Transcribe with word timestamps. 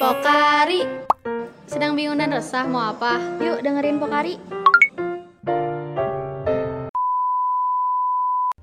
Pokari 0.00 0.88
Sedang 1.68 1.92
bingung 1.92 2.16
dan 2.16 2.32
resah 2.32 2.64
mau 2.64 2.88
apa? 2.88 3.20
Yuk 3.36 3.60
dengerin 3.60 4.00
Pokari 4.00 4.40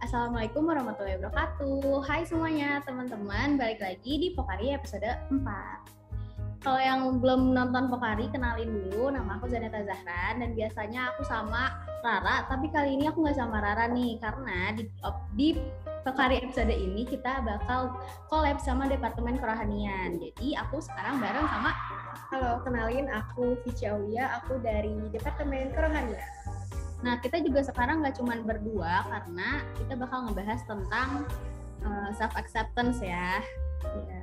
Assalamualaikum 0.02 0.66
warahmatullahi 0.66 1.22
wabarakatuh. 1.22 2.02
Hai 2.10 2.26
semuanya 2.26 2.82
teman-teman. 2.82 3.54
Balik 3.54 3.86
lagi 3.86 4.18
di 4.18 4.28
Pokari 4.34 4.74
episode 4.74 5.06
4 5.30 6.66
Kalau 6.66 6.82
yang 6.82 7.22
belum 7.22 7.54
nonton 7.54 7.94
Pokari 7.94 8.34
kenalin 8.34 8.74
dulu. 8.74 9.14
Nama 9.14 9.38
aku 9.38 9.46
Zaneta 9.46 9.86
Zahran 9.86 10.42
Dan 10.42 10.58
biasanya 10.58 11.14
aku 11.14 11.22
sama 11.22 11.70
Rara. 12.02 12.50
Tapi 12.50 12.74
kali 12.74 12.98
ini 12.98 13.14
aku 13.14 13.22
nggak 13.22 13.38
sama 13.38 13.62
Rara 13.62 13.86
nih 13.94 14.18
Karena 14.18 14.74
di, 14.74 14.90
di 15.38 15.54
Pokari 16.08 16.40
episode 16.40 16.72
ini 16.72 17.04
kita 17.04 17.44
bakal 17.44 17.92
collab 18.32 18.64
sama 18.64 18.88
Departemen 18.88 19.36
Kerohanian. 19.44 20.16
Jadi 20.16 20.56
aku 20.56 20.80
sekarang 20.80 21.20
bareng 21.20 21.44
sama 21.52 21.76
Halo, 22.32 22.64
kenalin 22.64 23.12
aku 23.12 23.60
Vici 23.68 23.92
Aulia, 23.92 24.40
aku 24.40 24.56
dari 24.64 24.96
Departemen 25.12 25.76
Kerohanian. 25.76 26.24
Nah, 27.04 27.20
kita 27.20 27.44
juga 27.44 27.60
sekarang 27.60 28.00
nggak 28.00 28.24
cuma 28.24 28.40
berdua 28.40 29.04
karena 29.04 29.60
kita 29.76 30.00
bakal 30.00 30.32
ngebahas 30.32 30.64
tentang 30.64 31.28
uh, 31.84 32.10
self 32.16 32.32
acceptance 32.40 33.04
ya. 33.04 33.44
ya. 34.08 34.22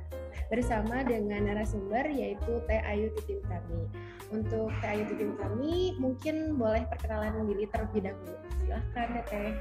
Bersama 0.49 1.05
dengan 1.05 1.45
narasumber 1.45 2.09
yaitu 2.09 2.65
Teh 2.65 2.81
Ayu 2.81 3.13
Titim 3.13 3.45
kami. 3.45 3.85
Untuk 4.33 4.73
Teh 4.81 4.89
Ayu 4.89 5.05
Titim 5.05 5.37
kami 5.37 5.93
mungkin 6.01 6.57
boleh 6.57 6.81
perkenalan 6.89 7.45
diri 7.45 7.69
terlebih 7.69 8.09
dahulu. 8.09 8.33
Silahkan 8.65 9.21
Teh. 9.29 9.53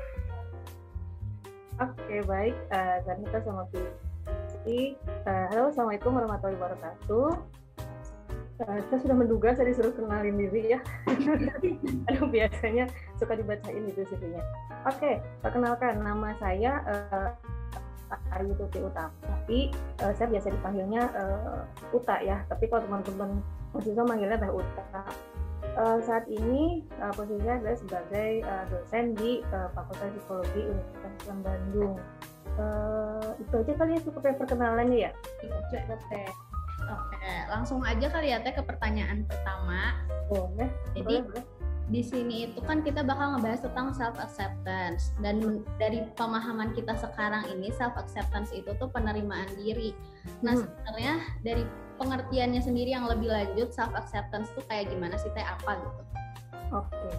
Oke, 1.83 2.23
baik. 2.31 2.55
Uh, 2.71 3.03
sama 3.43 3.67
Vicky. 3.75 4.95
Uh, 5.27 5.47
halo, 5.51 5.75
Assalamualaikum 5.75 6.15
warahmatullahi 6.15 6.55
wabarakatuh. 6.55 7.29
Uh, 8.63 8.79
saya 8.87 8.99
sudah 9.03 9.17
menduga 9.19 9.59
saya 9.59 9.75
disuruh 9.75 9.91
kenalin 9.91 10.39
diri 10.39 10.79
ya. 10.79 10.81
Aduh, 12.07 12.31
biasanya 12.31 12.87
suka 13.19 13.35
dibacain 13.35 13.91
itu 13.91 14.07
CV-nya. 14.07 14.39
Oke, 14.87 15.19
perkenalkan 15.43 15.99
nama 15.99 16.39
saya 16.39 16.79
uh, 16.87 17.31
Ayu 18.39 18.55
Tuti 18.55 18.79
Utama. 18.79 19.11
Tapi 19.27 19.75
uh, 20.07 20.15
saya 20.15 20.31
biasa 20.31 20.55
dipanggilnya 20.55 21.11
uh, 21.11 21.67
Uta 21.91 22.23
ya. 22.23 22.47
Tapi 22.47 22.71
kalau 22.71 22.87
teman-teman 22.87 23.43
mahasiswa 23.75 24.05
manggilnya 24.07 24.39
Teh 24.39 24.53
Uta. 24.55 25.03
Uh, 25.75 25.99
saat 26.07 26.23
ini 26.31 26.87
uh, 27.03 27.11
posisinya 27.11 27.59
adalah 27.59 27.77
sebagai 27.77 28.31
uh, 28.47 28.65
dosen 28.71 29.05
di 29.19 29.43
uh, 29.51 29.69
Fakultas 29.75 30.15
Psikologi 30.15 30.61
Universitas 30.71 31.13
Islam 31.19 31.39
Bandung. 31.43 31.95
Uh, 32.55 33.31
itu 33.43 33.55
aja 33.59 33.73
kali 33.75 33.91
ya 33.99 34.01
cukup 34.07 34.23
ya 34.23 34.35
perkenalannya 34.39 34.99
ya. 35.09 35.13
Cukup 35.43 35.99
teh. 36.13 36.31
Oke, 36.85 37.35
langsung 37.51 37.81
aja 37.83 38.07
kali 38.07 38.31
ya 38.31 38.39
teh 38.39 38.55
ke 38.55 38.63
pertanyaan 38.63 39.27
pertama. 39.27 39.99
Boleh. 40.31 40.71
Jadi 40.95 41.27
boleh, 41.27 41.43
boleh. 41.43 41.45
di 41.85 42.01
sini 42.01 42.37
itu 42.49 42.61
kan 42.65 42.81
kita 42.81 43.05
bakal 43.05 43.37
ngebahas 43.37 43.61
tentang 43.67 43.93
self 43.93 44.17
acceptance 44.17 45.13
dan 45.21 45.61
dari 45.77 46.01
pemahaman 46.17 46.73
kita 46.73 46.97
sekarang 46.97 47.45
ini 47.51 47.69
self 47.75 47.93
acceptance 47.99 48.55
itu 48.55 48.71
tuh 48.79 48.89
penerimaan 48.89 49.49
diri. 49.59 49.91
Nah, 50.41 50.55
Hmm. 50.55 50.65
sebenarnya 50.65 51.15
dari 51.43 51.65
pengertiannya 51.97 52.61
sendiri 52.61 52.95
yang 52.95 53.07
lebih 53.07 53.31
lanjut 53.31 53.71
self 53.71 53.93
acceptance 53.95 54.51
tuh 54.53 54.65
kayak 54.67 54.91
gimana 54.91 55.15
sih 55.19 55.31
teh 55.33 55.45
apa 55.45 55.79
gitu? 55.79 56.03
Oke. 56.75 57.11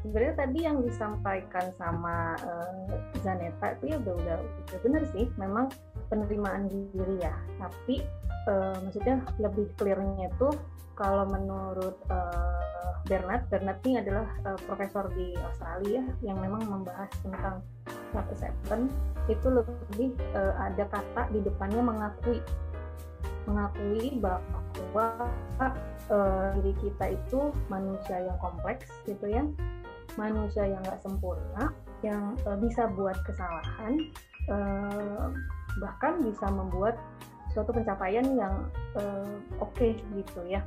Sebenarnya 0.00 0.34
tadi 0.36 0.58
yang 0.64 0.80
disampaikan 0.80 1.66
sama 1.76 2.32
eh, 2.40 3.20
Zaneta 3.20 3.76
itu 3.76 3.92
ya 3.92 3.96
udah 4.00 4.14
udah 4.16 4.78
benar 4.80 5.02
sih. 5.12 5.28
Memang 5.36 5.68
penerimaan 6.08 6.72
diri 6.72 7.20
ya. 7.20 7.34
Tapi 7.60 8.00
eh, 8.48 8.76
maksudnya 8.80 9.20
lebih 9.36 9.68
clearnya 9.76 10.32
itu 10.32 10.48
kalau 10.96 11.28
menurut 11.28 11.96
eh, 12.08 12.60
Bernard, 13.08 13.48
Bernard 13.48 13.80
ini 13.84 14.00
adalah 14.00 14.28
eh, 14.44 14.58
profesor 14.64 15.08
di 15.12 15.36
Australia 15.36 16.04
yang 16.24 16.40
memang 16.40 16.64
membahas 16.64 17.10
tentang 17.20 17.60
self 18.12 18.26
acceptance 18.32 18.92
itu 19.28 19.46
lebih 19.48 20.16
eh, 20.36 20.54
ada 20.56 20.84
kata 20.88 21.28
di 21.32 21.40
depannya 21.44 21.82
mengakui 21.84 22.40
mengakui 23.48 24.20
bahwa 24.20 25.28
eh, 26.10 26.46
diri 26.60 26.74
kita 26.80 27.04
itu 27.16 27.54
manusia 27.72 28.24
yang 28.24 28.38
kompleks 28.40 28.90
gitu 29.04 29.26
ya. 29.28 29.44
Manusia 30.18 30.66
yang 30.66 30.82
nggak 30.82 31.00
sempurna 31.00 31.70
yang 32.02 32.36
eh, 32.44 32.58
bisa 32.58 32.88
buat 32.92 33.16
kesalahan 33.24 34.10
eh, 34.48 35.24
bahkan 35.78 36.18
bisa 36.24 36.46
membuat 36.50 36.98
suatu 37.54 37.70
pencapaian 37.74 38.26
yang 38.36 38.54
eh, 38.98 39.34
oke 39.62 39.88
gitu 39.96 40.40
ya. 40.48 40.64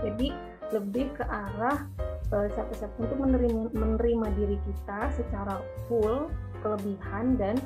Jadi 0.00 0.32
lebih 0.70 1.12
ke 1.12 1.24
arah 1.26 1.84
acceptance 2.30 2.94
untuk 2.94 3.18
menerima, 3.18 3.74
menerima 3.74 4.26
diri 4.38 4.56
kita 4.62 5.10
secara 5.18 5.58
full 5.90 6.30
kelebihan 6.62 7.34
dan 7.34 7.58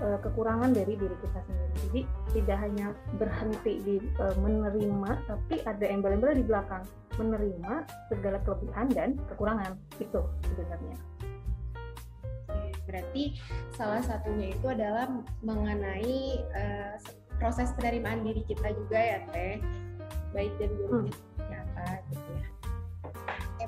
eh, 0.00 0.18
kekurangan 0.22 0.72
dari 0.72 0.94
diri 0.96 1.16
kita 1.20 1.40
sendiri. 1.44 1.74
Jadi 1.82 2.00
tidak 2.38 2.58
hanya 2.64 2.86
berhenti 3.20 3.74
di 3.84 3.96
eh, 4.00 4.36
menerima, 4.40 5.10
tapi 5.28 5.60
ada 5.64 5.86
embel-embel 5.86 6.32
di 6.38 6.44
belakang 6.44 6.84
menerima 7.20 7.84
segala 8.08 8.38
kelebihan 8.40 8.86
dan 8.96 9.08
kekurangan 9.28 9.76
itu 10.00 10.20
sebenarnya. 10.48 10.96
Berarti 12.88 13.38
salah 13.76 14.02
satunya 14.04 14.52
itu 14.52 14.66
adalah 14.68 15.08
mengenai 15.40 16.18
eh, 16.40 16.94
proses 17.40 17.72
penerimaan 17.74 18.22
diri 18.22 18.42
kita 18.46 18.70
juga 18.74 18.98
ya 18.98 19.18
Teh. 19.32 19.56
Baik 20.32 20.52
dan 20.56 20.70
buruknya 20.80 21.12
seperti 21.12 21.54
apa 21.56 21.84
gitu 22.08 22.16
ya. 22.16 22.21
Oke, 22.21 22.21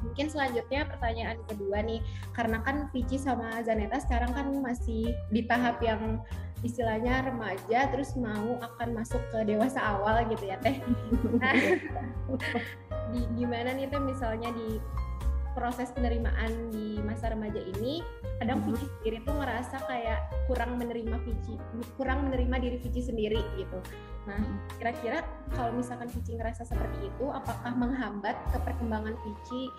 mungkin 0.05 0.29
selanjutnya 0.29 0.85
pertanyaan 0.85 1.41
kedua 1.49 1.81
nih, 1.81 2.05
karena 2.37 2.61
kan 2.61 2.93
Vici 2.93 3.17
sama 3.17 3.65
Zaneta 3.65 3.99
sekarang 4.05 4.37
kan 4.37 4.47
masih 4.61 5.17
di 5.33 5.43
tahap 5.49 5.81
yang 5.81 6.21
istilahnya 6.65 7.29
remaja, 7.29 7.93
terus 7.93 8.17
mau 8.17 8.57
akan 8.61 8.97
masuk 8.97 9.21
ke 9.33 9.45
dewasa 9.49 9.81
awal 9.81 10.25
gitu 10.29 10.45
ya 10.49 10.61
Teh. 10.61 10.81
Nah, 11.45 11.53
di 13.13 13.21
gimana 13.37 13.77
nih 13.77 13.89
Teh 13.89 14.01
misalnya 14.01 14.49
di 14.53 14.81
proses 15.55 15.89
penerimaan 15.95 16.75
di 16.75 16.99
masa 17.01 17.31
remaja 17.31 17.63
ini, 17.63 18.03
kadang 18.43 18.61
Mhm. 18.61 18.75
Vici 18.75 18.87
sendiri 18.91 19.19
tuh 19.23 19.35
ngerasa 19.39 19.77
kayak 19.87 20.21
kurang 20.51 20.77
menerima 20.77 21.17
Vici, 21.23 21.55
kurang 21.95 22.29
menerima 22.29 22.57
diri 22.59 22.79
Vici 22.83 23.01
sendiri 23.01 23.41
gitu. 23.57 23.79
Nah, 24.27 24.43
kira-kira 24.77 25.23
kalau 25.55 25.73
misalkan 25.73 26.11
Vici 26.11 26.35
ngerasa 26.35 26.67
seperti 26.67 27.07
itu, 27.07 27.27
apakah 27.31 27.73
menghambat 27.73 28.35
ke 28.51 28.59
perkembangan 28.61 29.15
Vici 29.23 29.71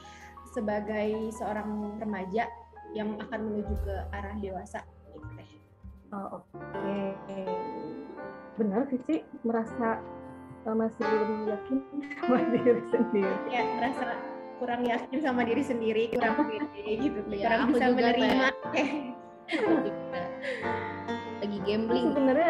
sebagai 0.50 1.30
seorang 1.36 2.00
remaja 2.00 2.48
yang 2.96 3.20
akan 3.20 3.40
menuju 3.52 3.76
ke 3.84 3.96
arah 4.16 4.36
dewasa? 4.40 4.80
Gitu. 5.12 5.44
Oh, 6.16 6.40
Oke, 6.40 7.44
benar 8.56 8.88
Vici 8.88 9.20
merasa 9.44 10.00
eh, 10.64 10.74
masih 10.74 11.04
belum 11.04 11.52
yakin 11.52 11.78
sama 12.24 12.40
diri 12.50 12.82
sendiri. 12.88 13.36
Ya, 13.52 13.62
merasa 13.76 14.16
kurang 14.56 14.82
yakin 14.88 15.20
sama 15.20 15.44
diri 15.44 15.62
sendiri, 15.62 16.04
kurang 16.12 16.48
pede 16.48 16.84
gitu, 16.98 17.20
Iya, 17.28 17.44
kurang 17.44 17.60
aku 17.62 17.72
bisa 17.76 17.86
juga, 17.92 17.98
menerima. 18.00 18.48
Lagi 21.42 21.58
gambling. 21.62 22.06
sebenarnya 22.16 22.50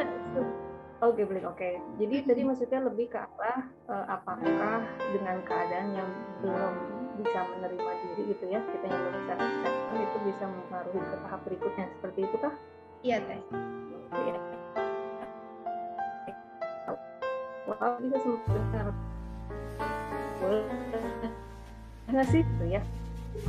oke 1.01 1.13
gambling 1.17 1.45
oke. 1.45 1.69
Jadi 1.99 2.15
tadi 2.23 2.41
maksudnya 2.45 2.79
lebih 2.85 3.05
ke 3.11 3.17
arah 3.19 3.59
eh, 3.89 4.05
apakah 4.07 4.79
dengan 5.11 5.37
keadaan 5.43 5.87
yang 5.93 6.09
belum 6.39 6.73
bisa 7.19 7.39
menerima 7.57 7.91
diri 8.03 8.21
gitu 8.31 8.45
ya, 8.51 8.59
kita 8.59 8.85
yang 8.85 8.99
belum 9.01 9.15
bisa 9.23 9.33
acceptance 9.35 9.79
itu 9.95 10.17
bisa 10.27 10.43
mempengaruhi 10.45 10.99
ke 10.99 11.15
tahap 11.23 11.39
berikutnya 11.47 11.85
seperti 11.97 12.19
itu 12.27 12.35
kah? 12.39 12.53
Iya 13.01 13.17
teh. 13.23 13.39
Iya. 14.15 14.35
Wah, 17.65 17.97
bisa 17.97 18.17
sebenarnya 18.21 18.93
boleh 20.37 20.63
nggak 22.09 22.27
sih 22.29 22.41
gitu 22.45 22.65
ya. 22.69 22.81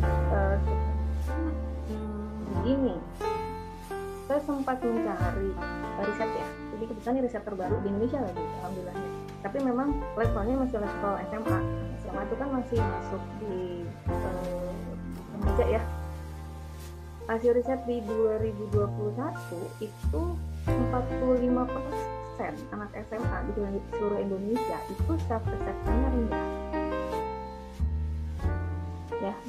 Eh, 0.03 0.56
hmm, 1.88 2.31
begini 2.61 2.94
saya 4.26 4.41
sempat 4.43 4.82
mencari 4.82 5.50
eh, 5.55 6.05
riset 6.05 6.31
ya. 6.31 6.49
Jadi 6.76 6.85
kebetulan 6.93 7.25
riset 7.25 7.43
terbaru 7.47 7.76
di 7.85 7.88
Indonesia 7.88 8.20
lagi 8.20 8.43
alhamdulillah 8.61 9.17
tapi 9.47 9.62
memang 9.62 9.94
levelnya 10.19 10.58
masih 10.58 10.82
level 10.82 11.14
SMA 11.31 11.58
SMA 12.03 12.20
itu 12.26 12.35
kan 12.35 12.49
masih 12.50 12.79
masuk 12.82 13.23
di 13.38 13.87
eh, 14.11 14.75
remaja 15.38 15.64
ya. 15.79 15.82
Hasil 17.31 17.55
riset 17.55 17.79
di 17.87 18.03
2021 18.03 18.82
itu 19.82 20.23
45% 20.75 21.14
anak 22.75 22.91
SMA 23.06 23.38
di 23.47 23.53
seluruh 23.94 24.19
Indonesia 24.19 24.79
itu 24.91 25.12
self 25.31 25.43
acceptance-nya 25.47 26.08
rendah 26.11 26.56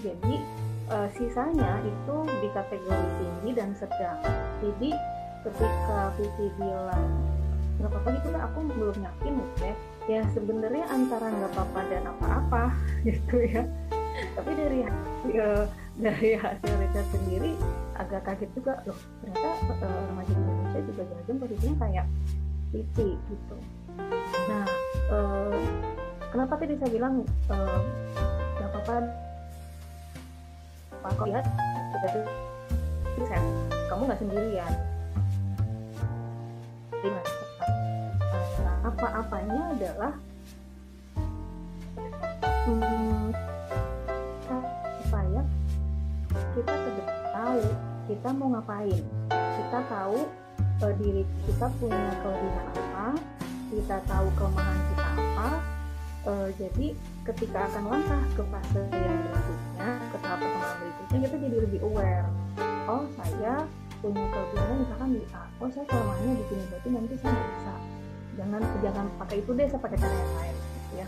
jadi 0.08 0.36
eh, 0.88 1.10
sisanya 1.20 1.84
itu 1.84 2.16
di 2.40 2.48
kategori 2.56 3.08
tinggi 3.20 3.52
dan 3.52 3.70
sedang. 3.76 4.20
Jadi 4.64 4.92
ketika 5.44 6.00
Vivi 6.16 6.48
bilang 6.56 7.08
berapa 7.78 7.98
pagi 8.02 8.18
itu 8.18 8.30
kan 8.34 8.42
aku 8.50 8.58
belum 8.74 8.98
yakin 9.06 9.34
ya 9.62 9.76
ya 10.10 10.22
sebenarnya 10.34 10.86
antara 10.90 11.30
nggak 11.30 11.52
apa-apa 11.54 11.82
dan 11.92 12.04
apa-apa 12.08 12.64
gitu 13.08 13.38
ya. 13.44 13.64
Tapi 14.34 14.52
dari 14.58 14.82
ya, 15.30 15.70
dari 15.94 16.30
hasil 16.34 16.74
riset 16.82 17.08
sendiri 17.14 17.54
agak 18.00 18.26
kaget 18.26 18.50
juga. 18.58 18.82
Loh 18.88 18.98
ternyata 19.22 19.50
uh, 19.84 20.02
remaja 20.10 20.32
di 20.34 20.42
Indonesia 20.42 20.82
juga 20.90 21.02
jangan 21.06 21.38
posisinya 21.44 21.76
kayak 21.86 22.06
Cici 22.68 23.08
gitu. 23.16 23.58
Nah 24.50 24.66
uh, 25.14 25.60
kenapa 26.34 26.54
tadi 26.58 26.76
saya 26.82 26.92
bilang 26.92 27.22
uh, 27.52 27.80
nggak 28.58 28.70
apa-apa 28.74 29.27
Pak 31.08 31.16
kok 31.16 31.32
lihat 31.32 31.48
riset 33.16 33.44
kamu 33.88 34.02
nggak 34.12 34.20
sendirian. 34.20 34.74
Apa-apanya 38.84 39.72
adalah 39.72 40.14
hmm, 42.68 43.32
supaya 45.00 45.42
kita 46.52 46.74
sudah 46.76 47.08
tahu 47.32 47.64
kita 48.12 48.30
mau 48.36 48.48
ngapain. 48.60 49.04
Kita 49.32 49.80
tahu 49.88 50.28
uh, 50.84 50.94
diri 51.00 51.24
kita 51.48 51.72
punya 51.80 52.12
kelebihan 52.20 52.68
apa 52.76 53.08
kita 53.72 53.96
tahu 54.12 54.28
kelemahan 54.36 54.80
kita 54.92 55.08
apa 55.08 55.77
uh, 56.28 56.50
jadi 56.60 56.88
ketika 57.24 57.60
akan 57.72 57.84
langkah 57.88 58.22
ke 58.36 58.44
fase 58.52 58.84
yang 58.92 59.18
berikutnya 59.24 59.90
ke 60.12 60.18
tahap 60.20 60.38
perkembangan 60.44 60.78
berikutnya 60.78 61.18
kita 61.24 61.36
jadi 61.40 61.58
lebih 61.64 61.80
aware. 61.88 62.28
Oh 62.88 63.04
saya 63.16 63.54
punya 63.98 64.24
kelebihan 64.30 64.76
misalkan 64.86 65.10
di 65.18 65.22
A 65.34 65.44
oh 65.58 65.70
saya 65.74 65.86
kelemahannya 65.90 66.34
di 66.38 66.46
sini 66.52 66.64
berarti 66.70 66.90
nanti 66.92 67.14
saya 67.18 67.32
nggak 67.32 67.50
bisa. 67.56 67.74
Jangan 68.38 68.62
jangan 68.84 69.06
pakai 69.18 69.38
itu 69.42 69.52
deh 69.56 69.68
saya 69.72 69.82
pakai 69.82 69.98
cara 69.98 70.14
yang 70.14 70.34
lain 70.36 70.56
gitu 70.56 70.94
ya. 70.94 71.08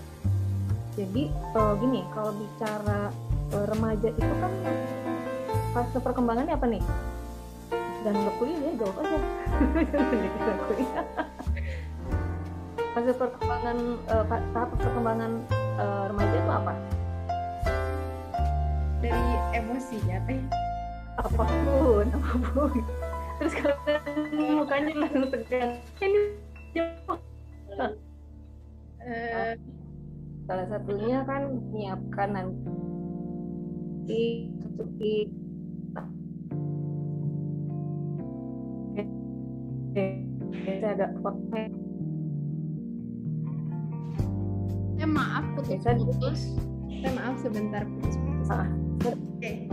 Jadi 0.99 1.23
uh, 1.55 1.73
gini 1.77 2.01
kalau 2.15 2.31
bicara 2.35 3.01
uh, 3.53 3.65
remaja 3.67 4.09
itu 4.09 4.33
kan 4.41 4.51
fase 5.75 5.97
perkembangannya 6.01 6.55
apa 6.55 6.67
nih? 6.67 6.83
Dan 7.99 8.15
nggak 8.15 8.35
kuliah 8.39 8.59
ya 8.63 8.71
jawab 8.79 8.95
aja. 9.03 9.19
Kuliah 10.71 11.05
fase 12.99 13.15
perkembangan 13.15 13.95
uh, 14.11 14.27
tahap 14.27 14.75
perkembangan 14.75 15.31
uh, 15.79 16.11
remaja 16.11 16.35
itu 16.35 16.51
apa? 16.51 16.73
Dari 18.99 19.23
emosinya 19.55 20.19
teh? 20.27 20.43
Apa 21.15 21.47
pun 21.47 22.11
apa 22.19 22.35
pun. 22.51 22.83
Terus 23.39 23.55
kalau 23.55 23.79
mukanya 24.35 24.99
langsung 24.99 25.31
tegang 25.31 25.79
ini 26.03 26.35
uh, 27.79 27.95
salah 30.43 30.67
satunya 30.67 31.23
kan 31.23 31.55
menyiapkan 31.71 32.29
nanti 32.35 34.51
masuki. 34.59 35.31
Saya 40.67 40.99
ada 40.99 41.15
eh 45.67 45.79
maaf 45.79 45.99
putus-putus 45.99 46.39
eh 46.89 47.11
maaf 47.11 47.35
sebentar 47.43 47.81
putus-putus 47.83 48.47
ah. 48.51 48.67
oke. 49.03 49.11
Okay. 49.39 49.67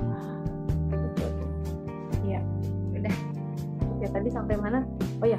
ya 2.27 2.41
udah. 2.95 3.17
Ya 4.03 4.09
tadi 4.11 4.29
sampai 4.35 4.59
mana? 4.59 4.83
Oh 5.23 5.29
ya 5.29 5.39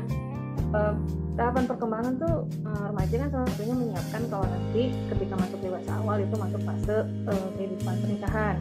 uh, 0.73 0.93
tahapan 1.37 1.63
perkembangan 1.69 2.13
tuh 2.19 2.35
uh, 2.65 2.83
remaja 2.91 3.15
kan 3.21 3.29
salah 3.29 3.47
satunya 3.53 3.75
menyiapkan 3.77 4.21
kalau 4.27 4.45
nanti 4.49 4.83
ketika 5.13 5.33
masuk 5.37 5.59
dewasa 5.61 5.91
awal 6.01 6.17
itu 6.19 6.35
masuk 6.35 6.61
fase 6.65 6.97
uh, 7.29 7.47
kehidupan 7.55 7.95
pernikahan. 8.01 8.57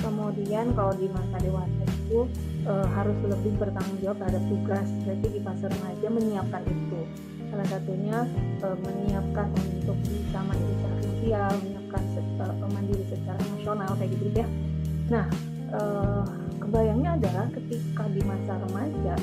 Kemudian 0.00 0.72
kalau 0.72 0.96
di 0.96 1.12
masa 1.12 1.36
dewasa 1.44 1.82
itu 1.84 2.24
uh, 2.64 2.88
harus 2.96 3.16
lebih 3.20 3.52
bertanggung 3.60 3.98
jawab 4.00 4.16
terhadap 4.24 4.42
tugas. 4.48 4.88
Jadi 5.04 5.26
di 5.28 5.40
fase 5.44 5.66
remaja 5.68 6.06
menyiapkan 6.08 6.62
itu. 6.66 7.00
Salah 7.52 7.66
satunya 7.68 8.18
uh, 8.64 8.76
menyiapkan 8.80 9.48
untuk 9.52 9.98
bisa 10.08 10.38
mandiri 10.40 10.99
sosial 11.20 11.52
menyiapkan 11.60 12.04
secara, 12.16 12.52
mandiri 12.72 13.04
secara 13.04 13.36
emosional 13.52 13.92
kayak 14.00 14.10
gitu 14.16 14.26
ya 14.40 14.48
nah 15.12 15.26
uh, 15.76 16.24
kebayangnya 16.64 17.20
adalah 17.20 17.46
ketika 17.52 18.08
di 18.08 18.24
masa 18.24 18.56
remaja 18.56 19.14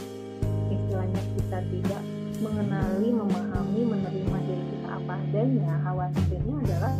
istilahnya 0.69 1.21
kita 1.41 1.57
tidak 1.73 2.01
mengenali, 2.37 3.09
memahami, 3.09 3.81
menerima 3.81 4.37
diri 4.45 4.63
kita 4.69 4.89
apa 4.93 5.13
adanya, 5.25 5.73
khawatirnya 5.81 6.55
adalah 6.69 6.93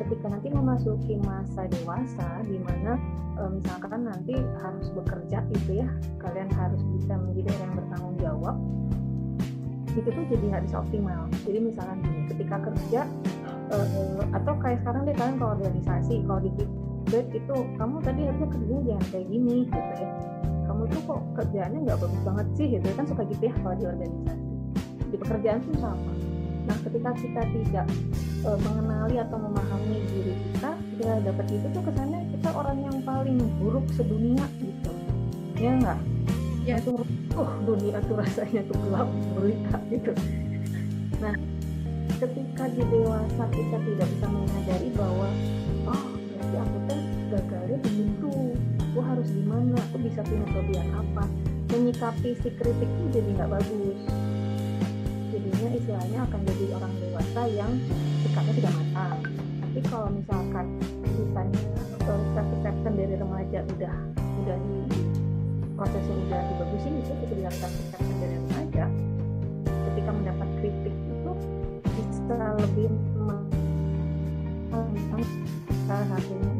ketika 0.00 0.26
nanti 0.32 0.48
memasuki 0.48 1.20
masa 1.20 1.68
dewasa 1.68 2.40
di 2.48 2.56
mana 2.64 2.96
e, 3.36 3.42
misalkan 3.52 4.08
nanti 4.08 4.32
harus 4.64 4.88
bekerja 4.96 5.44
itu 5.52 5.84
ya, 5.84 5.88
kalian 6.24 6.48
harus 6.56 6.80
bisa 6.96 7.20
menjadi 7.20 7.52
orang 7.52 7.60
yang 7.60 7.76
bertanggung 7.76 8.16
jawab 8.16 8.56
itu 9.92 10.08
tuh 10.08 10.24
jadi 10.28 10.44
nggak 10.56 10.64
bisa 10.68 10.76
optimal. 10.80 11.22
Jadi 11.44 11.58
misalkan 11.60 11.98
ketika 12.32 12.56
kerja 12.60 13.00
e, 13.70 13.76
atau 14.34 14.54
kayak 14.62 14.78
sekarang 14.82 15.02
deh 15.06 15.16
kalian 15.16 15.36
kalau 15.38 15.52
organisasi, 15.58 16.14
kalau 16.26 16.40
di 16.42 16.50
feedback 16.54 17.26
itu 17.34 17.56
kamu 17.78 17.96
tadi 18.02 18.20
harusnya 18.26 18.48
kerjanya 18.50 18.82
jangan 18.86 19.06
kayak 19.14 19.26
gini 19.30 19.56
gitu 19.66 19.92
ya. 19.98 20.10
Kamu 20.66 20.82
tuh 20.90 21.00
kok 21.06 21.20
kerjaannya 21.38 21.78
nggak 21.86 21.98
bagus 22.02 22.20
banget 22.26 22.46
sih 22.58 22.66
gitu 22.74 22.86
kan 22.94 23.04
suka 23.06 23.22
gitu 23.30 23.42
ya 23.46 23.54
kalau 23.62 23.74
di 23.78 23.84
organisasi. 23.86 24.44
Di 25.06 25.16
pekerjaan 25.22 25.58
pun 25.62 25.74
sama. 25.78 26.12
Nah 26.66 26.76
ketika 26.82 27.10
kita 27.14 27.42
tidak 27.46 27.86
e, 28.42 28.50
mengenali 28.50 29.16
atau 29.22 29.38
memahami 29.38 29.98
diri 30.10 30.34
kita 30.34 30.70
kita 30.96 31.14
dapat 31.22 31.46
itu 31.52 31.66
tuh 31.70 31.82
kesannya 31.86 32.20
kita 32.34 32.48
orang 32.50 32.78
yang 32.82 32.96
paling 33.06 33.38
buruk 33.62 33.86
sedunia 33.94 34.46
gitu. 34.58 34.90
Ya 35.56 35.70
enggak 35.78 35.98
ya. 36.66 36.76
Tuh 36.82 36.98
oh 37.38 37.50
dunia 37.62 38.02
tuh 38.10 38.18
rasanya 38.18 38.66
tuh 38.66 38.76
gelap 38.82 39.08
berita 39.38 39.78
gitu. 39.92 40.12
Nah 41.22 41.55
ketika 42.16 42.64
di 42.72 42.82
dewasa 42.88 43.44
kita 43.52 43.76
tidak 43.76 44.08
bisa 44.08 44.26
menyadari 44.32 44.88
bahwa 44.96 45.28
oh 45.84 46.04
berarti 46.16 46.56
aku 46.56 46.76
tuh 46.88 47.00
gagalnya 47.28 47.78
begitu 47.84 48.32
aku 48.96 48.98
harus 49.04 49.28
gimana? 49.28 49.76
Aku 49.92 49.96
bisa 50.00 50.24
punya 50.24 50.46
kelebihan 50.48 50.88
apa? 50.96 51.24
Menyikapi 51.68 52.32
si 52.40 52.48
kritik 52.56 52.88
itu 52.88 53.20
jadi 53.20 53.28
nggak 53.36 53.50
bagus. 53.52 53.98
Jadinya 55.28 55.68
istilahnya 55.76 56.18
akan 56.24 56.40
jadi 56.48 56.64
orang 56.72 56.92
dewasa 56.96 57.42
yang 57.52 57.72
sikapnya 58.24 58.52
tidak 58.56 58.72
matang. 58.72 59.20
Tapi 59.60 59.78
kalau 59.92 60.08
misalkan 60.08 60.66
misalnya 61.04 61.60
self 62.00 62.24
acceptance 62.40 62.96
dari 62.96 63.14
remaja 63.20 63.58
udah 63.76 63.96
udah 64.16 64.56
di 64.88 65.00
prosesnya 65.76 66.16
udah 66.16 66.40
dibagusin 66.48 66.92
itu 66.96 67.12
kita 67.20 67.34
bilang 67.36 67.56
self 67.60 67.74
acceptance 67.76 68.16
dari 68.24 68.36
remaja 68.40 68.84
salah 76.20 76.55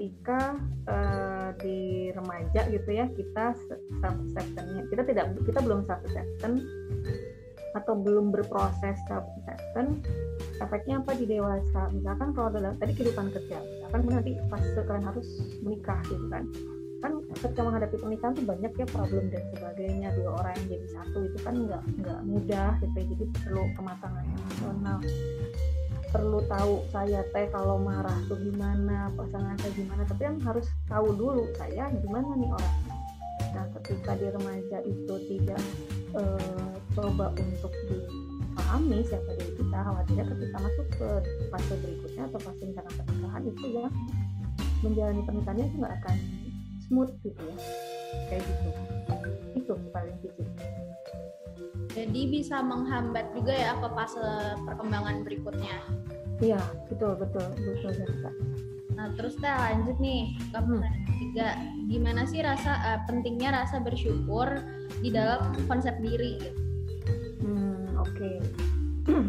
ketika 0.00 0.56
uh, 0.88 1.52
di 1.60 2.08
remaja 2.16 2.64
gitu 2.72 2.88
ya 2.88 3.04
kita 3.12 3.52
self 4.00 4.16
acceptance 4.16 4.88
kita 4.88 5.04
tidak 5.04 5.36
kita 5.44 5.60
belum 5.60 5.84
self 5.84 6.00
acceptance 6.08 6.64
atau 7.76 8.00
belum 8.00 8.32
berproses 8.32 8.96
self 9.04 9.28
acceptance 9.44 10.08
efeknya 10.56 11.04
apa 11.04 11.12
di 11.20 11.28
dewasa? 11.28 11.92
Misalkan 11.92 12.32
kalau 12.32 12.48
dalam 12.48 12.80
tadi 12.80 12.96
kehidupan 12.96 13.28
kerja 13.28 13.60
misalkan 13.60 14.00
nanti 14.08 14.40
pas 14.48 14.64
kalian 14.72 15.04
harus 15.04 15.28
menikah 15.60 16.00
gitu 16.08 16.26
kan. 16.32 16.48
Kan 17.04 17.12
ketika 17.36 17.60
menghadapi 17.60 17.96
pernikahan 18.00 18.32
tuh 18.40 18.44
banyak 18.48 18.72
ya 18.72 18.86
problem 18.88 19.24
dan 19.28 19.44
sebagainya 19.52 20.08
dua 20.16 20.30
orang 20.40 20.52
yang 20.64 20.80
jadi 20.80 20.86
satu 20.96 21.18
itu 21.28 21.38
kan 21.44 21.54
nggak 21.60 21.82
nggak 22.00 22.20
mudah 22.24 22.70
gitu 22.80 22.96
ya 22.96 23.04
jadi 23.04 23.24
perlu 23.44 23.62
kematangan 23.76 24.24
emosional 24.24 24.98
perlu 26.10 26.42
tahu 26.50 26.82
saya 26.90 27.22
teh 27.30 27.46
kalau 27.54 27.78
marah 27.78 28.14
tuh 28.26 28.38
gimana 28.42 29.10
pasangan 29.14 29.54
saya 29.62 29.72
gimana 29.78 30.02
tapi 30.06 30.22
kan 30.26 30.36
harus 30.42 30.66
tahu 30.90 31.14
dulu 31.14 31.46
saya 31.54 31.90
gimana 32.02 32.28
nih 32.34 32.50
orangnya 32.50 32.94
nah 33.50 33.64
ketika 33.80 34.14
di 34.18 34.26
remaja 34.30 34.78
itu 34.86 35.14
tidak 35.26 35.62
uh, 36.14 36.74
coba 36.94 37.34
untuk 37.34 37.72
dipahami 37.88 39.02
siapa 39.06 39.30
diri 39.38 39.52
kita 39.58 39.78
khawatirnya 39.80 40.24
ketika 40.28 40.56
masuk 40.60 40.86
ke 40.98 41.08
fase 41.50 41.74
berikutnya 41.78 42.22
atau 42.30 42.40
fase 42.42 42.62
rencana 42.66 42.90
pernikahan 42.94 43.42
itu 43.46 43.66
ya 43.70 43.86
menjalani 44.80 45.22
pernikahannya 45.24 45.64
itu 45.68 45.76
nggak 45.78 45.94
akan 46.02 46.16
smooth 46.90 47.12
gitu 47.22 47.38
ya. 47.38 47.56
Kayak 48.26 48.42
gitu. 48.42 48.68
Itu 49.54 49.72
paling 49.94 50.16
kecil 50.26 50.46
jadi 51.94 52.20
bisa 52.30 52.62
menghambat 52.62 53.34
juga 53.34 53.54
ya 53.54 53.72
ke 53.78 53.88
fase 53.92 54.22
perkembangan 54.62 55.26
berikutnya 55.26 55.76
iya 56.40 56.60
betul 56.88 57.18
betul 57.18 57.44
betul 57.58 57.90
Zerta. 57.92 58.30
nah 58.94 59.06
terus 59.16 59.34
teh 59.38 59.50
lanjut 59.50 59.96
nih 59.98 60.34
ke 60.38 60.58
pertanyaan 60.58 60.94
hmm. 60.94 61.06
ketiga 61.08 61.48
gimana 61.88 62.22
sih 62.28 62.40
rasa 62.44 62.72
uh, 62.84 63.00
pentingnya 63.08 63.50
rasa 63.54 63.82
bersyukur 63.82 64.48
di 65.02 65.10
dalam 65.10 65.54
konsep 65.66 65.94
diri 65.98 66.38
gitu 66.38 66.60
hmm 67.44 67.98
oke 67.98 68.10
okay. 68.14 68.36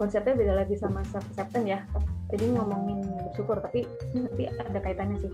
konsepnya 0.00 0.34
beda 0.36 0.54
lagi 0.64 0.76
sama 0.76 1.00
self 1.08 1.24
acceptance 1.32 1.66
ya 1.66 1.80
tadi 2.26 2.44
ngomongin 2.50 3.06
bersyukur 3.30 3.62
tapi 3.62 3.86
tapi 4.12 4.50
ada 4.50 4.78
kaitannya 4.82 5.16
sih 5.22 5.32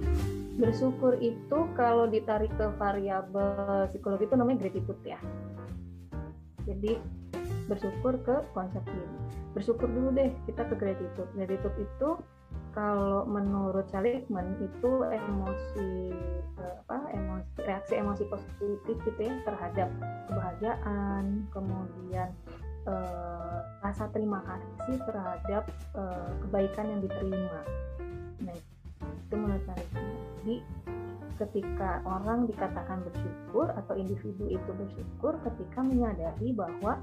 bersyukur 0.61 1.17
itu 1.19 1.59
kalau 1.73 2.05
ditarik 2.05 2.53
ke 2.61 2.69
variabel 2.77 3.89
psikologi 3.89 4.29
itu 4.29 4.37
namanya 4.37 4.69
gratitude 4.69 5.03
ya 5.03 5.19
jadi 6.67 6.99
bersyukur 7.67 8.19
ke 8.23 8.37
konsep 8.53 8.83
diri 8.87 9.17
bersyukur 9.53 9.89
dulu 9.89 10.13
deh 10.17 10.31
kita 10.49 10.65
ke 10.67 10.75
gratitude 10.77 11.31
gratitude 11.37 11.77
itu 11.79 12.11
kalau 12.73 13.29
menurut 13.29 13.85
Seligman 13.93 14.57
itu 14.57 14.93
emosi 15.05 16.13
eh, 16.57 16.75
apa 16.89 16.97
emosi 17.13 17.51
reaksi 17.69 17.95
emosi 18.01 18.25
positif 18.33 18.97
gitu 19.05 19.21
ya 19.21 19.35
terhadap 19.45 19.89
kebahagiaan 20.33 21.45
kemudian 21.53 22.33
uh, 22.87 23.63
rasa 23.83 24.11
terima 24.11 24.43
kasih 24.43 24.99
terhadap 25.07 25.65
uh, 25.95 26.31
kebaikan 26.47 26.87
yang 26.91 27.01
diterima. 27.03 27.61
Nah, 28.43 28.57
itu 29.03 29.35
menurut 29.35 29.63
saya. 29.67 29.85
Jadi 30.43 30.59
ketika 31.39 32.03
orang 32.03 32.51
dikatakan 32.51 33.07
bersyukur 33.07 33.71
atau 33.73 33.95
individu 33.95 34.51
itu 34.51 34.71
bersyukur 34.75 35.39
ketika 35.47 35.81
menyadari 35.87 36.51
bahwa 36.51 36.99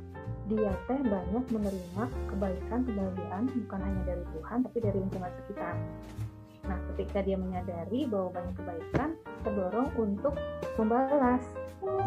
dia 0.51 0.75
teh 0.91 1.00
banyak 1.00 1.46
menerima 1.50 2.03
kebaikan 2.27 2.79
kebahagiaan 2.84 3.43
bukan 3.48 3.79
hanya 3.79 4.03
dari 4.03 4.24
Tuhan 4.36 4.58
tapi 4.67 4.77
dari 4.84 4.98
lingkungan 5.00 5.31
sekitar. 5.43 5.75
Nah, 6.67 6.77
ketika 6.93 7.25
dia 7.25 7.38
menyadari 7.39 8.05
bahwa 8.05 8.29
banyak 8.36 8.55
kebaikan, 8.60 9.10
terdorong 9.43 9.89
untuk 9.96 10.36
membalas 10.75 11.43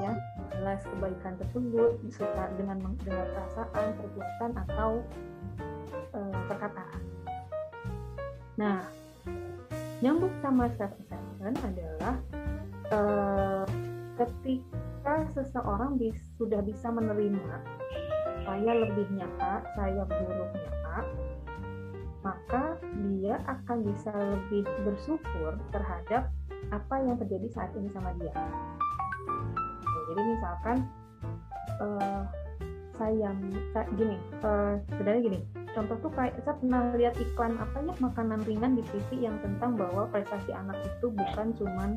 ya 0.00 0.12
membalas 0.36 0.80
kebaikan 0.84 1.34
tersebut 1.40 1.90
serta 2.12 2.52
dengan 2.60 2.78
dengan 3.02 3.26
perasaan 3.32 3.86
perbuatan 3.96 4.50
atau 4.68 4.90
e, 6.12 6.20
perkataan 6.48 7.02
nah 8.60 8.84
nyambung 10.02 10.34
sama 10.42 10.66
self 10.74 10.90
assessment 11.06 11.56
adalah 11.62 12.14
e, 12.90 13.00
ketika 14.18 15.14
seseorang 15.32 15.94
bis, 15.96 16.18
sudah 16.36 16.58
bisa 16.60 16.90
menerima 16.90 17.62
saya 18.42 18.72
lebihnya 18.82 19.26
A, 19.38 19.62
saya 19.78 20.02
buruknya 20.02 20.70
A, 20.90 20.98
maka 22.26 22.78
dia 23.06 23.38
akan 23.46 23.86
bisa 23.86 24.10
lebih 24.10 24.66
bersyukur 24.82 25.58
terhadap 25.70 26.30
apa 26.70 26.96
yang 27.02 27.18
terjadi 27.18 27.46
saat 27.54 27.70
ini 27.78 27.90
sama 27.94 28.14
dia. 28.18 28.34
Jadi 30.10 30.22
misalkan 30.26 30.76
uh, 31.80 32.22
saya 32.98 33.30
gini 33.96 34.16
uh, 34.44 34.78
sebenarnya 34.92 35.22
gini 35.24 35.40
contoh 35.72 35.96
tuh 36.04 36.12
kayak 36.12 36.36
saya 36.44 36.56
pernah 36.60 36.92
lihat 36.96 37.14
iklan 37.16 37.56
apa 37.56 37.76
ya 37.80 37.94
makanan 38.00 38.40
ringan 38.44 38.72
di 38.76 38.84
TV 38.92 39.24
yang 39.24 39.36
tentang 39.40 39.76
bahwa 39.76 40.08
prestasi 40.12 40.52
anak 40.52 40.76
itu 40.84 41.06
bukan 41.12 41.56
cuman 41.56 41.90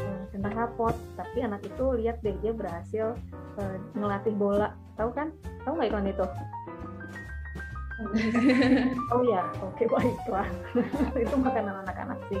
uh, 0.00 0.22
tentang 0.32 0.52
rapot 0.54 0.94
tapi 1.16 1.38
anak 1.40 1.60
itu 1.64 1.84
lihat 1.96 2.20
deh 2.20 2.36
dia 2.44 2.52
berhasil 2.52 3.16
uh, 3.60 3.76
ngelatih 3.96 4.34
bola. 4.36 4.76
Tahu 5.00 5.10
kan? 5.16 5.32
Tahu 5.64 5.72
nggak 5.76 5.88
iklan 5.92 6.12
itu? 6.12 6.26
Oh 9.12 9.20
ya 9.28 9.44
oke 9.60 9.76
okay, 9.76 9.84
baiklah 9.84 10.48
itu 11.20 11.34
makanan 11.36 11.84
anak-anak 11.84 12.16
sih. 12.32 12.40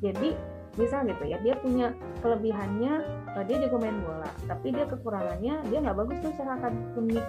Jadi 0.00 0.32
bisa 0.74 1.06
gitu 1.06 1.24
ya 1.26 1.38
dia 1.42 1.54
punya 1.58 1.94
kelebihannya 2.18 2.92
uh, 3.34 3.42
dia 3.46 3.56
jago 3.66 3.78
main 3.78 3.94
bola 4.02 4.26
tapi 4.50 4.74
dia 4.74 4.84
kekurangannya 4.90 5.62
dia 5.70 5.78
nggak 5.78 5.94
bagus 5.94 6.18
tuh 6.18 6.34
secara 6.34 6.58
akademik 6.58 7.22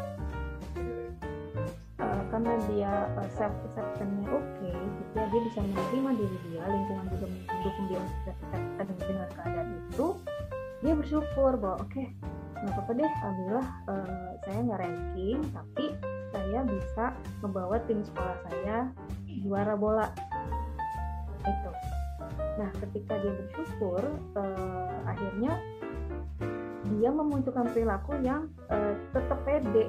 karena 2.35 2.53
dia 2.67 2.93
uh, 3.15 3.29
self 3.39 3.55
acceptance 3.71 4.27
oke 4.27 4.43
okay, 4.43 4.75
gitu 4.75 5.13
ya 5.15 5.25
dia 5.31 5.41
bisa 5.47 5.59
menerima 5.63 6.09
diri 6.19 6.37
dia 6.51 6.63
lingkungan 6.67 7.05
juga 7.15 7.25
mendukung 7.31 7.85
dia 7.87 8.01
self 8.27 8.39
acceptance 8.51 9.03
dengan 9.07 9.27
keadaan 9.39 9.69
itu 9.87 10.07
dia 10.83 10.93
bersyukur 10.99 11.51
bahwa 11.55 11.79
oke 11.79 11.87
okay, 11.87 12.11
nggak 12.59 12.75
apa-apa 12.75 12.91
deh 12.99 13.11
alhamdulillah 13.23 13.67
uh, 13.87 14.29
saya 14.43 14.59
nggak 14.67 14.79
ranking 14.83 15.39
tapi 15.55 15.85
saya 16.35 16.59
bisa 16.67 17.05
membawa 17.39 17.79
tim 17.87 18.03
sekolah 18.03 18.35
saya 18.51 18.91
juara 19.45 19.77
bola. 19.79 20.11
Itu. 21.45 21.71
Nah, 22.59 22.69
ketika 22.81 23.13
dia 23.21 23.31
bersyukur, 23.31 24.01
uh, 24.35 24.97
akhirnya 25.07 25.55
dia 26.85 27.09
memunculkan 27.13 27.71
perilaku 27.71 28.19
yang 28.19 28.51
uh, 28.67 28.93
tetap 29.15 29.39
pede, 29.47 29.87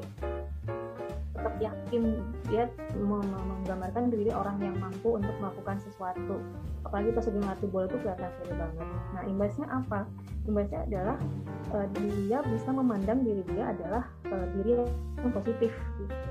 yakin 1.59 2.21
dia 2.49 2.69
menggambarkan 2.97 4.13
diri 4.13 4.31
orang 4.33 4.61
yang 4.61 4.77
mampu 4.77 5.17
untuk 5.17 5.33
melakukan 5.41 5.81
sesuatu. 5.83 6.41
Apalagi 6.87 7.11
pas 7.17 7.25
lagi 7.27 7.39
ngelatih 7.43 7.69
bola 7.73 7.85
itu 7.91 7.99
kelihatan 7.99 8.31
pede 8.41 8.55
banget. 8.55 8.89
Nah, 9.15 9.23
imbasnya 9.27 9.67
apa? 9.73 10.01
Imbasnya 10.47 10.81
adalah 10.87 11.17
uh, 11.75 11.87
dia 11.95 12.39
bisa 12.47 12.71
memandang 12.71 13.27
diri 13.27 13.43
dia 13.51 13.75
adalah 13.75 14.05
uh, 14.31 14.47
diri 14.61 14.79
yang 15.19 15.33
positif, 15.35 15.73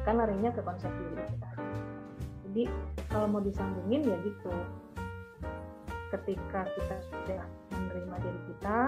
kan 0.08 0.16
larinya 0.16 0.54
ke 0.56 0.64
konsep 0.64 0.88
diri 0.88 1.24
kita. 1.28 1.50
Jadi 2.48 2.64
kalau 3.12 3.28
mau 3.28 3.44
disambungin 3.44 4.08
ya 4.08 4.16
gitu 4.24 4.52
ketika 6.16 6.64
kita 6.64 6.96
sudah 7.12 7.44
menerima 7.76 8.16
diri 8.24 8.42
kita 8.48 8.80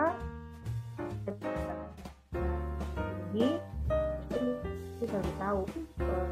ini 3.35 3.59
kita 4.97 5.13
lebih 5.13 5.35
tahu 5.37 5.61
uh, 6.01 6.29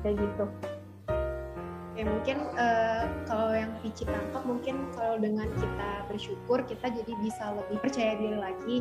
kayak 0.00 0.16
gitu 0.16 0.44
ya 2.00 2.08
mungkin 2.08 2.38
uh, 2.56 3.04
kalau 3.28 3.52
yang 3.52 3.76
Vici 3.84 4.08
tangkap 4.08 4.40
mungkin 4.48 4.88
kalau 4.96 5.20
dengan 5.20 5.52
kita 5.52 5.90
bersyukur 6.08 6.64
kita 6.64 6.88
jadi 6.88 7.12
bisa 7.20 7.52
lebih 7.52 7.76
percaya 7.76 8.16
diri 8.16 8.40
lagi 8.40 8.76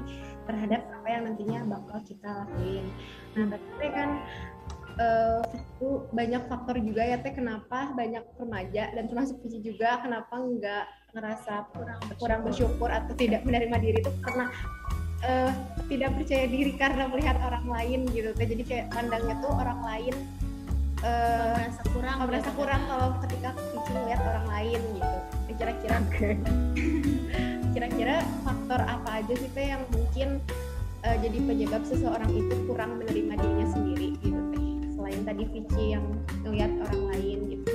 terhadap 0.48 0.88
apa 0.96 1.08
yang 1.12 1.24
nantinya 1.28 1.60
bakal 1.68 2.00
kita 2.08 2.30
lakuin. 2.48 2.88
Nah 3.36 3.46
tapi 3.52 3.88
kan 3.92 4.10
uh, 5.04 5.44
itu 5.52 6.08
banyak 6.16 6.48
faktor 6.48 6.80
juga 6.80 7.04
ya 7.04 7.20
teh 7.20 7.36
kenapa 7.36 7.92
banyak 7.92 8.24
remaja 8.40 8.88
dan 8.96 9.04
termasuk 9.12 9.36
Vici 9.44 9.60
juga 9.68 10.00
kenapa 10.00 10.40
nggak 10.40 10.86
ngerasa 11.20 11.54
kurang 11.76 12.00
bersyukur. 12.00 12.22
kurang 12.24 12.42
bersyukur 12.48 12.90
atau 12.94 13.14
tidak 13.20 13.42
menerima 13.44 13.78
diri 13.84 14.00
itu 14.00 14.12
karena 14.24 14.48
uh, 15.26 15.52
tidak 15.90 16.10
percaya 16.16 16.46
diri 16.46 16.74
karena 16.78 17.10
melihat 17.10 17.38
orang 17.42 17.66
lain 17.66 18.00
gitu. 18.14 18.30
Teh 18.36 18.48
jadi 18.48 18.64
kayak 18.64 18.88
pandangnya 18.94 19.36
tuh 19.42 19.52
orang 19.52 19.80
lain 19.84 20.16
uh, 21.04 21.56
merasa 21.56 21.82
kurang 21.92 22.18
merasa 22.28 22.50
kurang 22.56 22.82
kalau 22.88 23.08
ketika 23.28 23.50
Vici 23.58 23.92
melihat 23.96 24.22
orang 24.24 24.48
lain 24.48 24.82
gitu. 24.96 25.18
Kira-kira 25.60 25.98
kira-kira 27.74 28.16
faktor 28.48 28.80
apa 28.82 29.10
aja 29.20 29.34
sih 29.36 29.50
teh 29.52 29.68
yang 29.76 29.84
mungkin 29.92 30.40
uh, 31.04 31.18
jadi 31.20 31.38
penyebab 31.44 31.84
seseorang 31.84 32.32
itu 32.32 32.56
kurang 32.68 33.00
menerima 33.00 33.34
dirinya 33.36 33.68
sendiri 33.76 34.16
gitu 34.24 34.40
selain 34.96 35.22
tadi 35.28 35.44
Vici 35.52 35.84
yang 35.96 36.06
ngeliat 36.48 36.72
orang 36.88 37.04
lain 37.16 37.38
gitu. 37.56 37.72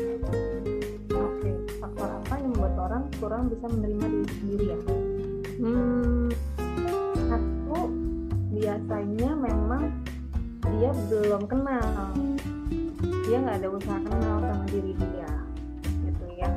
Oke 1.12 1.50
faktor 1.82 2.08
apa 2.08 2.32
yang 2.40 2.48
membuat 2.56 2.74
orang 2.80 3.02
kurang 3.20 3.42
bisa 3.52 3.66
menerima 3.68 4.06
diri 4.08 4.32
sendiri 4.40 4.64
ya? 4.72 4.78
Hmm, 5.54 6.23
biasanya 8.64 9.30
memang 9.36 9.92
dia 10.80 10.90
belum 11.12 11.44
kenal. 11.44 11.84
Dia 13.28 13.36
nggak 13.44 13.60
ada 13.60 13.68
usaha 13.68 14.00
kenal 14.00 14.40
sama 14.40 14.64
diri 14.72 14.96
dia 14.96 15.32
gitu 16.08 16.24
ya. 16.40 16.48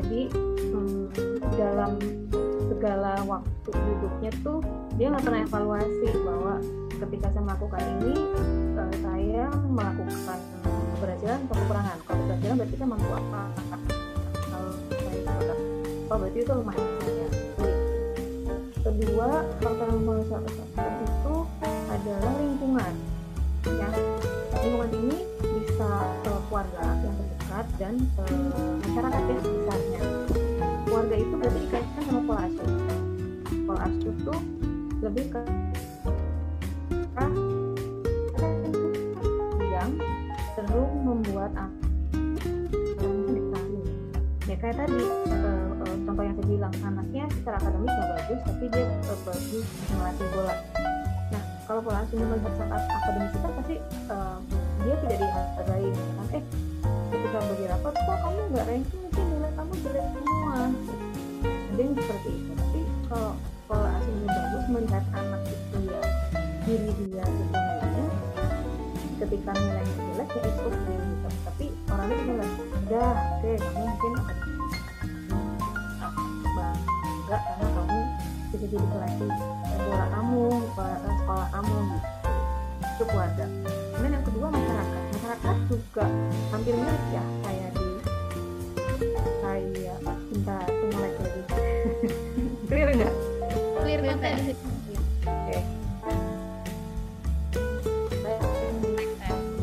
Jadi 0.00 0.20
hmm, 0.32 1.12
dalam 1.60 2.00
segala 2.72 3.20
waktu 3.28 3.68
hidupnya 3.68 4.30
tuh 4.40 4.64
dia 4.96 5.12
nggak 5.12 5.24
pernah 5.28 5.40
evaluasi 5.44 6.08
bahwa 6.24 6.54
ketika 7.04 7.26
saya 7.28 7.42
melakukan 7.44 7.82
ini 8.00 8.14
uh, 8.80 8.94
saya 9.04 9.44
melakukan 9.68 10.38
keberhasilan 10.96 11.38
atau 11.44 11.56
kekurangan. 11.60 11.96
Kalau 12.08 12.20
keberhasilan 12.24 12.56
berarti 12.56 12.76
saya 12.80 12.88
mampu 12.88 13.10
apa 13.12 13.42
kalau 14.48 14.72
saya 15.20 15.54
oh 16.08 16.16
berarti 16.16 16.38
itu 16.40 16.52
lemah 16.56 16.76
saya 16.80 17.26
kedua 18.86 19.28
faktor 19.58 19.90
adalah 22.06 22.38
lingkungan 22.38 22.94
ya. 23.66 23.88
Lingkungan 24.62 24.90
ini 24.94 25.18
bisa 25.42 25.90
uh, 26.22 26.40
keluarga 26.46 26.86
yang 27.02 27.14
terdekat 27.18 27.66
dan 27.82 27.94
uh, 28.22 28.78
masyarakat 28.86 29.22
yang 29.26 29.42
besarnya 29.42 30.02
keluarga 30.86 31.14
itu 31.18 31.34
berarti 31.34 31.58
dikaitkan 31.66 32.02
sama 32.06 32.20
pola 32.22 32.40
asuh. 32.46 32.68
Pola 33.66 33.80
asuh 33.90 34.12
itu 34.14 34.34
lebih 35.02 35.24
ke 35.34 35.40
yang 39.76 39.90
cenderung 40.56 40.94
membuat 41.04 41.52
ya 44.46 44.56
kayak 44.62 44.76
tadi 44.78 45.02
uh, 45.02 45.68
contoh 46.06 46.22
yang 46.22 46.34
saya 46.38 46.46
bilang 46.46 46.74
anaknya 46.86 47.24
secara 47.34 47.56
akademis 47.60 47.92
nggak 47.92 48.08
bagus 48.14 48.40
tapi 48.46 48.64
dia 48.70 48.86
bagus 49.04 49.44
melatih 49.90 50.28
bola 50.32 50.75
kalau 51.66 51.82
pola 51.82 51.98
asuhnya 52.06 52.26
melihat 52.30 52.54
saat 52.62 52.82
akademis 52.86 53.34
itu 53.34 53.48
pasti 53.50 53.76
uh, 54.06 54.38
dia 54.86 54.94
tidak 55.02 55.18
dihargai 55.18 55.88
kan? 55.90 56.26
Eh 56.30 56.42
ketika 57.10 57.38
bagi 57.42 57.64
rapat 57.66 57.92
kok 57.98 58.18
kamu 58.22 58.40
nggak 58.54 58.66
ranking 58.70 59.00
mungkin 59.02 59.24
nilai 59.34 59.50
kamu 59.58 59.72
jelek 59.82 60.06
semua. 60.14 60.56
Ada 61.46 61.80
yang 61.82 61.94
seperti 61.98 62.30
itu. 62.30 62.52
Tapi 62.54 62.80
kalau 63.10 63.32
pola 63.66 63.90
asuhnya 63.98 64.26
bagus 64.30 64.64
melihat 64.70 65.04
anak 65.10 65.42
itu 65.50 65.78
ya 65.90 66.00
diri 66.66 66.90
dia 67.02 67.24
sebenarnya 67.26 68.06
ketika 69.18 69.50
nilainya 69.58 69.96
jelek 69.98 70.28
ya 70.30 70.42
itu 70.46 70.62
okay, 70.70 70.96
gitu. 71.02 71.28
Tapi 71.42 71.66
orang 71.90 72.06
lain 72.06 72.22
bilang 72.30 72.52
udah 72.86 73.10
oke 73.10 73.38
okay, 73.42 73.54
kamu 73.58 73.80
mungkin 73.82 74.12
bangga 76.54 77.38
karena 77.42 77.66
jadi 78.66 78.82
pelatih 78.82 79.30
bola 79.86 80.06
kamu 80.10 80.42
sekolah 80.74 81.48
kamu 81.54 81.76
gitu. 81.86 82.08
Itu 82.82 83.04
keluarga. 83.06 83.46
Kemudian 83.94 84.12
yang 84.18 84.24
kedua 84.26 84.46
masyarakat. 84.50 85.02
Masyarakat 85.14 85.56
juga 85.70 86.04
hampir 86.50 86.74
mirip 86.74 87.04
ya 87.14 87.22
kayak 87.46 87.70
di 87.78 87.88
kayak 89.38 90.18
cinta 90.26 90.56
tunggu 90.66 90.98
lagi 90.98 91.22
clear 92.66 92.88
nggak? 92.90 93.14
Clear 93.86 94.00
banget. 94.02 94.58
Oke. 95.30 95.58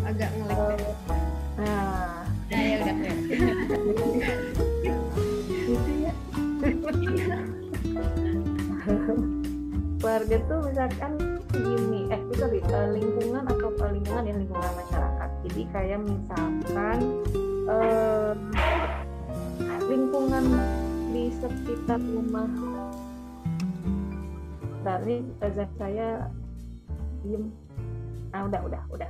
Agak 0.07 0.31
ngelek 0.31 0.79
nah. 1.59 1.59
nah. 1.59 2.23
Ya 2.47 2.75
udah. 2.79 2.95
gitu 3.27 4.43
keluarga 10.33 10.49
tuh 10.49 10.59
misalkan 10.65 11.13
gini 11.53 12.01
eh 12.09 12.21
sorry 12.33 12.59
uh, 12.73 12.89
lingkungan 12.89 13.43
atau 13.45 13.69
uh, 13.69 13.91
lingkungan 13.93 14.23
ya 14.25 14.33
lingkungan 14.33 14.71
masyarakat. 14.81 15.29
Jadi 15.45 15.61
kayak 15.69 15.99
misalkan 16.01 16.99
uh, 17.69 18.33
lingkungan 19.85 20.43
di 21.13 21.29
sekitar 21.37 22.01
rumah. 22.01 22.49
Dari 24.83 25.23
azan 25.39 25.69
saya 25.77 26.27
diem. 27.23 27.53
Ah 28.33 28.49
udah 28.49 28.61
udah 28.65 28.81
udah. 28.89 29.09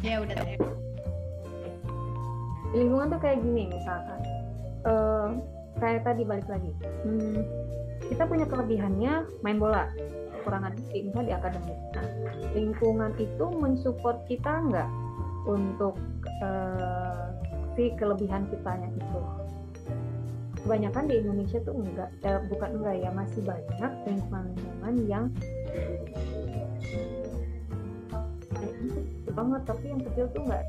Ya 0.00 0.22
udah 0.24 0.32
deh 0.32 0.56
lingkungan 2.68 3.08
tuh 3.08 3.20
kayak 3.20 3.40
gini 3.44 3.68
misalkan. 3.68 4.20
Uh, 4.84 5.28
kayak 5.76 6.04
tadi 6.04 6.22
balik 6.24 6.48
lagi. 6.48 6.72
Hmm, 7.04 7.40
kita 8.08 8.24
punya 8.28 8.44
kelebihannya 8.48 9.12
main 9.44 9.58
bola 9.60 9.88
kekurangan 10.40 10.72
misalnya 10.92 11.26
di 11.26 11.34
akademik 11.34 11.78
nah 11.92 12.06
lingkungan 12.54 13.12
itu 13.18 13.46
mensupport 13.58 14.18
kita 14.30 14.52
nggak 14.70 14.90
untuk 15.48 15.96
uh, 16.44 17.32
si 17.72 17.94
kelebihan 17.96 18.44
kitanya 18.52 18.90
itu? 18.92 19.20
Kebanyakan 20.58 21.04
di 21.08 21.14
Indonesia 21.22 21.58
tuh 21.64 21.74
enggak 21.80 22.10
eh, 22.26 22.42
bukan 22.50 22.70
enggak 22.82 22.94
ya 23.00 23.10
masih 23.14 23.40
banyak 23.46 23.92
lingkungan-lingkungan 24.04 24.94
yang 25.08 25.24
banget 29.38 29.62
tapi 29.70 29.84
yang 29.86 30.02
kecil 30.02 30.26
tuh 30.34 30.42
enggak 30.50 30.66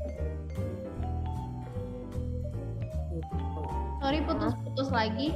sorry 3.98 4.22
putus-putus 4.22 4.88
lagi. 4.94 5.34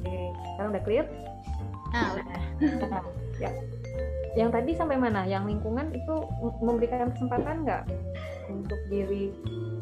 Oke 0.00 0.30
sekarang 0.54 0.70
udah 0.72 0.82
clear 0.86 1.06
nah 1.90 2.14
udah 2.60 3.02
ya. 3.40 3.50
Yang 4.38 4.50
tadi 4.54 4.70
sampai 4.78 4.96
mana? 5.00 5.26
Yang 5.26 5.56
lingkungan 5.56 5.90
itu 5.90 6.14
memberikan 6.62 7.10
kesempatan 7.10 7.66
nggak 7.66 7.84
untuk 8.50 8.78
diri 8.86 9.34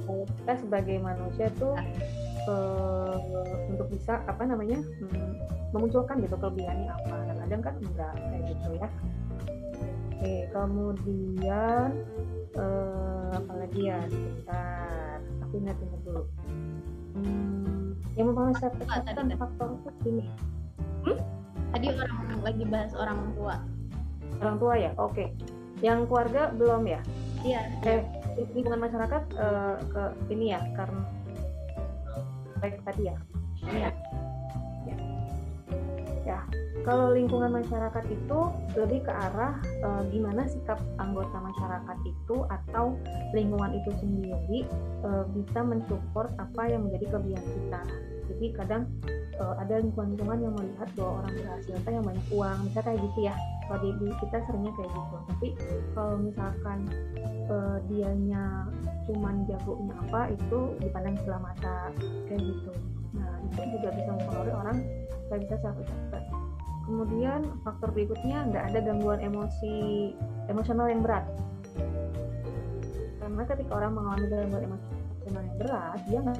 kita 0.08 0.56
sebagai 0.56 0.96
manusia 1.04 1.52
tuh 1.60 1.76
uh, 2.48 3.16
untuk 3.68 3.92
bisa 3.92 4.24
apa 4.24 4.48
namanya 4.48 4.80
hmm, 4.80 5.36
memunculkan 5.76 6.24
gitu 6.24 6.32
kelebihannya 6.40 6.88
apa? 6.88 7.16
Kadang-kadang 7.28 7.60
kan 7.60 7.74
enggak 7.84 8.12
kayak 8.16 8.42
gitu 8.48 8.68
ya. 8.80 8.88
Oke 10.18 10.34
kemudian 10.50 11.88
uh, 12.56 13.30
apalagi 13.36 13.80
ya 13.92 14.00
sebentar. 14.08 15.20
Aku 15.44 15.60
ingat-ingat 15.60 16.00
dulu. 16.08 16.22
Hmm, 17.18 17.96
yang 18.16 18.30
mempengaruhi 18.32 19.36
faktor 19.36 19.68
itu 19.76 20.08
ini 20.10 20.24
hmm? 21.06 21.37
Tadi 21.72 21.86
orang 21.92 22.40
lagi 22.42 22.64
bahas 22.68 22.92
orang 22.96 23.18
tua. 23.36 23.56
Orang 24.40 24.56
tua 24.62 24.74
ya? 24.78 24.90
Oke. 24.96 25.34
Yang 25.84 26.10
keluarga 26.10 26.42
belum 26.54 26.82
ya? 26.86 27.00
Iya. 27.46 27.60
Eh 27.86 28.00
lingkungan 28.54 28.80
masyarakat 28.86 29.22
uh, 29.34 29.76
ke 29.90 30.02
ini 30.30 30.54
ya 30.54 30.60
karena 30.74 31.02
baik 32.58 32.82
tadi 32.86 33.02
ya? 33.10 33.16
Iya. 33.66 33.90
Ya. 34.86 34.96
ya. 36.26 36.40
Kalau 36.86 37.12
lingkungan 37.12 37.52
masyarakat 37.52 38.04
itu 38.08 38.40
lebih 38.78 39.04
ke 39.04 39.12
arah 39.12 39.58
uh, 39.82 40.02
gimana 40.08 40.46
sikap 40.46 40.78
anggota 41.02 41.36
masyarakat 41.36 41.98
itu 42.06 42.36
atau 42.48 42.96
lingkungan 43.34 43.76
itu 43.76 43.90
sendiri 43.98 44.60
uh, 45.04 45.26
bisa 45.34 45.60
mensupport 45.60 46.30
apa 46.38 46.62
yang 46.70 46.86
menjadi 46.86 47.12
kelebihan 47.12 47.44
kita? 47.44 47.80
Jadi 48.30 48.46
kadang 48.54 48.82
uh, 49.40 49.54
ada 49.58 49.80
lingkungan-lingkungan 49.82 50.38
yang 50.42 50.54
melihat 50.54 50.88
bahwa 50.98 51.12
orang 51.24 51.32
berhasil 51.34 51.74
itu 51.74 51.88
yang 51.90 52.04
banyak 52.04 52.26
uang 52.34 52.58
misalnya 52.66 52.86
kayak 52.86 53.00
gitu 53.02 53.18
ya. 53.24 53.34
Kalau 53.68 53.78
di, 53.84 54.08
kita 54.16 54.36
seringnya 54.48 54.72
kayak 54.76 54.90
gitu. 54.90 55.16
Tapi 55.28 55.48
kalau 55.92 56.14
misalkan 56.20 56.78
uh, 57.52 57.78
dianya 57.88 58.44
cuman 59.08 59.34
jagonya 59.48 59.94
apa 60.08 60.20
itu 60.32 60.58
dipandang 60.80 61.16
sebelah 61.22 61.40
mata 61.40 61.78
kayak 62.28 62.42
gitu. 62.42 62.72
Nah 63.16 63.32
itu 63.48 63.60
juga 63.78 63.88
bisa 63.94 64.10
mempengaruhi 64.12 64.54
orang 64.54 64.76
nggak 65.28 65.40
bisa 65.44 65.54
self 65.60 65.76
acceptance 65.76 66.32
kemudian 66.88 67.44
faktor 67.68 67.92
berikutnya 67.92 68.48
nggak 68.48 68.64
ada 68.72 68.78
gangguan 68.80 69.20
emosi 69.20 69.76
emosional 70.48 70.88
yang 70.88 71.04
berat. 71.04 71.28
Karena 73.20 73.44
ketika 73.44 73.72
orang 73.76 73.92
mengalami 73.92 74.24
gangguan 74.32 74.64
emosional 74.72 75.42
yang 75.44 75.58
berat 75.60 76.00
dia 76.08 76.18
nggak 76.24 76.38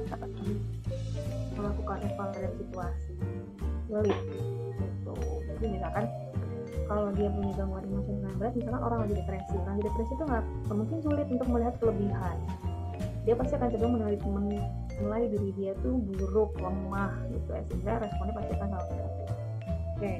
melakukan 1.58 1.98
evaluasi 2.06 2.50
situasi. 2.62 3.12
Balik 3.90 4.20
gitu. 4.78 5.14
Jadi 5.58 5.66
misalkan 5.74 6.04
kalau 6.88 7.12
dia 7.12 7.28
punya 7.28 7.52
gangguan 7.52 7.84
emosional 7.84 8.32
berat 8.40 8.54
misalkan 8.56 8.80
orang 8.80 8.98
lagi 9.04 9.14
depresi 9.20 9.52
orang 9.60 9.72
lagi 9.76 9.84
depresi 9.92 10.12
itu 10.16 10.24
nggak 10.24 10.44
mungkin 10.72 10.98
sulit 11.04 11.26
untuk 11.28 11.48
melihat 11.52 11.74
kelebihan. 11.82 12.36
Dia 13.28 13.34
pasti 13.36 13.52
akan 13.60 13.68
cenderung 13.68 13.92
menilai 14.00 14.16
menilai 14.24 15.22
diri 15.28 15.50
dia 15.52 15.72
tuh 15.84 16.00
buruk 16.00 16.56
lemah 16.58 17.12
gitu 17.28 17.48
ya 17.52 17.62
sehingga 17.68 17.92
responnya 18.00 18.34
pasti 18.34 18.52
akan 18.56 18.68
sangat 18.72 18.86
negatif. 18.88 19.28
Oke 19.98 20.12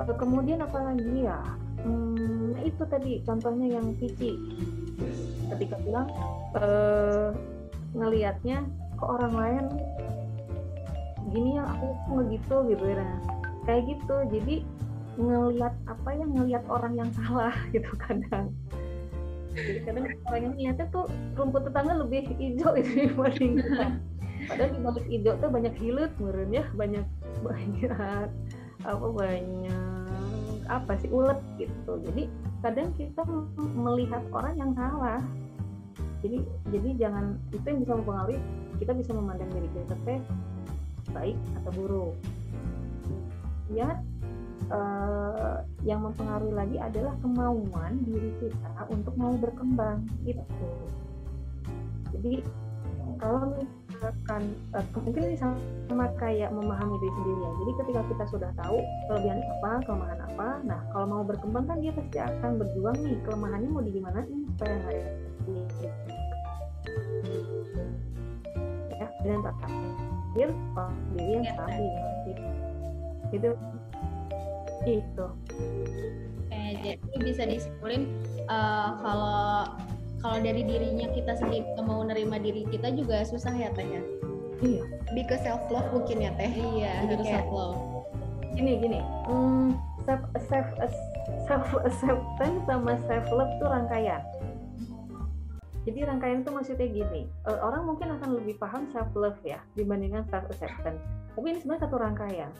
okay. 0.00 0.14
kemudian 0.16 0.58
apa 0.64 0.78
lagi 0.80 1.14
ya? 1.28 1.40
Hmm, 1.82 2.54
itu 2.62 2.82
tadi 2.86 3.12
contohnya 3.26 3.66
yang 3.76 3.86
Vici 3.98 4.38
ketika 5.52 5.76
bilang 5.82 6.08
eh, 6.56 7.28
ngelihatnya 7.92 8.64
ke 8.96 9.04
orang 9.04 9.34
lain 9.34 9.64
gini 11.32 11.56
ya 11.58 11.64
aku 11.66 11.86
nggak 12.12 12.26
gitu 12.36 12.56
gitu 12.70 12.84
ya. 12.86 13.06
Kayak 13.64 13.82
gitu. 13.96 14.16
Jadi 14.30 14.56
ngelihat 15.20 15.74
apa 15.88 16.08
ya 16.16 16.24
ngelihat 16.24 16.64
orang 16.68 16.94
yang 16.96 17.10
salah 17.12 17.54
gitu 17.74 17.90
kadang. 18.00 18.52
Jadi 19.52 19.80
kadang 19.84 20.04
orang 20.28 20.42
yang 20.48 20.54
niatnya 20.56 20.86
tuh 20.88 21.04
rumput 21.36 21.68
tetangga 21.68 22.00
lebih 22.00 22.24
hijau 22.40 22.72
itu 22.80 23.08
dibanding 23.08 23.60
kita. 23.60 23.86
Padahal 24.48 24.70
di 24.74 24.80
balik 24.80 25.06
hijau 25.06 25.34
tuh 25.38 25.50
banyak 25.52 25.74
hilut 25.78 26.12
meren 26.18 26.50
ya 26.50 26.64
banyak 26.74 27.06
banyak 27.44 28.28
apa 28.82 29.06
banyak 29.06 30.58
apa 30.66 30.92
sih 30.98 31.10
ulet 31.12 31.38
gitu. 31.60 31.92
Jadi 32.08 32.26
kadang 32.64 32.90
kita 32.96 33.22
melihat 33.76 34.24
orang 34.32 34.54
yang 34.56 34.72
salah. 34.72 35.20
Jadi 36.24 36.38
jadi 36.70 36.88
jangan 37.06 37.36
itu 37.50 37.66
yang 37.66 37.80
bisa 37.82 37.92
mempengaruhi 37.98 38.38
kita 38.80 38.92
bisa 38.98 39.10
memandang 39.14 39.50
diri 39.54 39.68
kita 39.74 39.94
teh 40.06 40.18
baik 41.10 41.38
atau 41.58 41.70
buruk. 41.74 42.14
Ya 43.72 43.98
uh, 44.70 45.66
yang 45.82 46.06
mempengaruhi 46.06 46.54
lagi 46.54 46.76
adalah 46.78 47.14
kemauan 47.18 48.06
diri 48.06 48.30
kita 48.38 48.86
untuk 48.92 49.14
mau 49.18 49.34
berkembang 49.34 50.06
gitu. 50.22 50.44
Jadi 52.14 52.46
kalau 53.18 53.54
misalkan 53.54 54.42
uh, 54.74 54.86
mungkin 55.02 55.22
ini 55.30 55.36
sama, 55.38 55.58
sama 55.90 56.06
kayak 56.18 56.50
memahami 56.54 56.94
diri 57.02 57.12
sendiri 57.18 57.40
ya. 57.42 57.50
Jadi 57.54 57.72
ketika 57.82 58.00
kita 58.10 58.24
sudah 58.30 58.50
tahu 58.58 58.78
kelebihan 59.10 59.40
apa 59.58 59.72
kelemahan 59.86 60.20
apa 60.32 60.48
nah 60.66 60.80
kalau 60.90 61.06
mau 61.06 61.22
berkembang 61.22 61.64
kan 61.68 61.78
dia 61.78 61.92
pasti 61.94 62.18
akan 62.18 62.58
berjuang 62.58 62.96
nih 63.04 63.16
kelemahannya 63.22 63.68
mau 63.70 63.84
digimanain 63.84 64.42
supaya 64.56 64.74
nggak 64.80 64.96
ya 69.02 69.06
dan 69.26 69.38
terakhir 69.42 70.48
diri 71.12 71.30
yang 71.36 71.44
iya, 71.44 71.52
stabil 71.52 71.92
itu 73.32 73.50
itu 74.82 75.26
Oke, 76.82 76.98
jadi 76.98 77.16
bisa 77.22 77.42
disimpulin 77.46 78.02
uh, 78.50 78.98
kalau 78.98 79.70
kalau 80.22 80.38
dari 80.42 80.62
dirinya 80.66 81.06
kita 81.14 81.38
sendiri 81.38 81.66
mau 81.82 82.02
nerima 82.02 82.38
diri 82.38 82.66
kita 82.70 82.90
juga 82.94 83.22
susah 83.22 83.54
ya 83.54 83.70
teh 83.74 83.86
ya 83.86 84.02
iya 84.62 84.82
because 85.14 85.42
self 85.46 85.62
love 85.70 85.86
mungkin 85.94 86.22
ya 86.22 86.30
teh 86.34 86.50
iya 86.50 87.06
harus 87.06 87.26
self 87.26 87.48
love 87.50 87.78
gini 88.58 88.72
gini 88.82 89.00
hmm, 89.30 89.78
self 90.06 90.22
self 90.50 90.68
self 91.46 91.66
acceptance 91.86 92.62
sama 92.66 92.98
self 93.06 93.26
love 93.30 93.52
tuh 93.62 93.68
rangkaian 93.70 94.22
jadi 95.82 96.06
rangkaian 96.06 96.46
itu 96.46 96.50
maksudnya 96.54 96.88
gini 96.88 97.22
uh, 97.46 97.58
orang 97.62 97.86
mungkin 97.88 98.14
akan 98.20 98.38
lebih 98.38 98.58
paham 98.58 98.86
self 98.90 99.10
love 99.18 99.38
ya 99.42 99.58
dibandingkan 99.74 100.26
self 100.30 100.46
acceptance 100.50 101.02
tapi 101.32 101.46
ini 101.48 101.58
sebenarnya 101.58 101.82
satu 101.88 101.96
rangkaian 101.98 102.52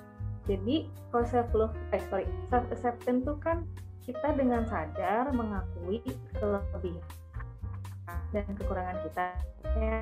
jadi 0.46 0.90
kalau 1.14 1.26
self 1.30 1.50
love, 1.54 1.74
eh 1.94 2.02
sorry, 2.10 2.26
self 2.50 2.66
acceptance 2.74 3.22
itu 3.22 3.34
kan 3.38 3.62
kita 4.02 4.34
dengan 4.34 4.66
sadar 4.66 5.30
mengakui 5.30 6.02
kelebihan 6.34 7.06
dan 8.34 8.44
kekurangan 8.58 8.98
kita. 9.06 9.26
Ya. 9.78 10.00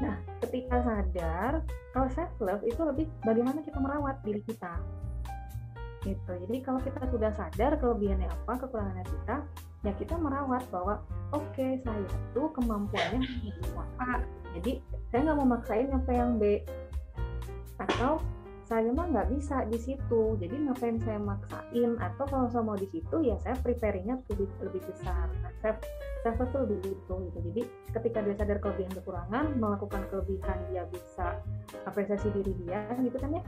Nah, 0.00 0.16
ketika 0.40 0.80
sadar, 0.80 1.52
kalau 1.92 2.08
self 2.08 2.32
love 2.40 2.64
itu 2.64 2.80
lebih 2.80 3.06
bagaimana 3.20 3.60
kita 3.60 3.76
merawat 3.76 4.16
diri 4.24 4.40
kita. 4.48 4.80
Gitu. 6.06 6.32
Jadi 6.48 6.56
kalau 6.64 6.80
kita 6.80 7.04
sudah 7.12 7.34
sadar 7.36 7.76
kelebihannya 7.76 8.30
apa, 8.30 8.64
kekurangannya 8.64 9.04
kita, 9.04 9.44
ya 9.86 9.92
kita 9.94 10.18
merawat 10.18 10.66
bahwa 10.74 10.98
oke 11.30 11.44
okay, 11.54 11.78
saya 11.86 12.02
itu 12.02 12.42
kemampuannya 12.56 13.22
A. 14.02 14.22
Jadi 14.58 14.82
saya 15.12 15.20
nggak 15.28 15.38
mau 15.38 15.48
maksain 15.54 15.90
apa 15.94 16.10
yang 16.10 16.40
B. 16.40 16.62
Atau 17.78 18.18
saya 18.68 18.92
mah 18.92 19.08
nggak 19.08 19.32
bisa 19.32 19.64
di 19.64 19.80
situ 19.80 20.36
jadi 20.36 20.52
ngapain 20.68 21.00
saya 21.00 21.16
maksain 21.16 21.96
atau 21.96 22.24
kalau 22.28 22.52
saya 22.52 22.60
mau 22.68 22.76
di 22.76 22.84
situ 22.92 23.16
ya 23.24 23.40
saya 23.40 23.56
preparingnya 23.64 24.20
lebih 24.28 24.44
lebih 24.60 24.84
besar 24.84 25.24
nah, 25.40 25.48
saya 25.64 25.80
saya 26.20 26.36
tuh 26.52 26.68
lebih 26.68 26.92
itu 26.92 27.14
gitu 27.32 27.38
jadi 27.48 27.62
ketika 27.96 28.18
dia 28.20 28.36
sadar 28.36 28.60
kelebihan 28.60 28.92
kekurangan 28.92 29.56
melakukan 29.56 30.04
kelebihan 30.12 30.58
dia 30.68 30.84
bisa 30.92 31.40
apresiasi 31.88 32.28
diri 32.28 32.52
dia 32.60 32.84
gitu 33.00 33.16
kan 33.16 33.40
ya 33.40 33.42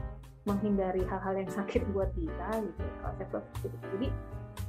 menghindari 0.49 1.05
hal-hal 1.05 1.37
yang 1.37 1.51
sakit 1.53 1.85
buat 1.93 2.09
dia 2.17 2.49
gitu 2.57 2.81
kalau 3.05 3.13
saya 3.21 3.45
gitu. 3.61 3.77
jadi 3.93 4.07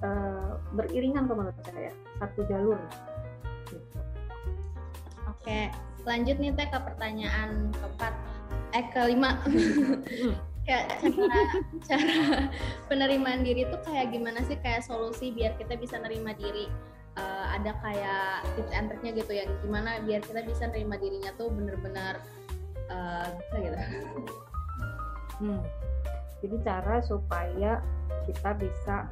uh, 0.03 0.59
beriringan 0.77 1.27
kalau 1.31 1.47
menurut 1.47 1.59
saya. 1.67 1.91
Satu 2.21 2.45
jalur. 2.47 2.79
Gitu. 3.73 3.99
oke 5.25 5.61
lanjut 6.05 6.37
nih 6.37 6.53
teh 6.53 6.69
ke 6.69 6.79
pertanyaan 6.83 7.71
keempat. 7.73 8.15
Eh 8.77 8.85
kelima. 8.93 9.41
Hmm. 9.47 10.35
kayak 10.67 11.03
cara 11.03 11.43
cara 11.83 12.19
penerimaan 12.87 13.43
diri 13.43 13.67
tuh 13.67 13.81
kayak 13.87 14.15
gimana 14.15 14.43
sih? 14.47 14.59
Kayak 14.61 14.87
solusi 14.87 15.35
biar 15.35 15.57
kita 15.57 15.79
bisa 15.79 15.99
nerima 15.99 16.37
diri. 16.37 16.69
Uh, 17.13 17.45
ada 17.53 17.77
kayak 17.85 18.41
tips 18.57 18.73
and 18.73 18.89
triknya 18.89 19.13
gitu 19.21 19.33
ya. 19.35 19.45
Gimana 19.65 20.01
biar 20.05 20.21
kita 20.25 20.43
bisa 20.45 20.69
nerima 20.71 20.97
dirinya 20.97 21.33
tuh 21.37 21.49
bener-bener 21.53 22.21
uh, 22.93 23.27
bisa 23.37 23.57
gitu. 23.59 23.77
Hmm. 25.43 25.59
jadi 26.39 26.57
cara 26.63 27.03
supaya 27.03 27.83
kita 28.31 28.51
bisa 28.63 29.11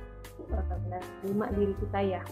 menerima 0.51 1.47
diri 1.57 1.75
kita 1.81 2.01
ya. 2.03 2.23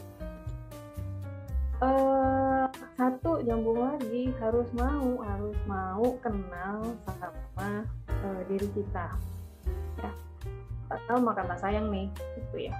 Uh, 1.79 2.66
satu 2.98 3.38
nyambung 3.46 3.79
lagi 3.79 4.35
harus 4.42 4.66
mau 4.74 5.22
harus 5.22 5.55
mau 5.70 6.18
kenal 6.18 6.83
sama 7.07 7.87
uh, 8.11 8.40
diri 8.51 8.66
kita. 8.74 9.14
Ya 10.03 10.11
atau 10.88 11.16
makan 11.20 11.53
sayang 11.61 11.87
nih 11.92 12.09
gitu 12.37 12.57
ya. 12.68 12.74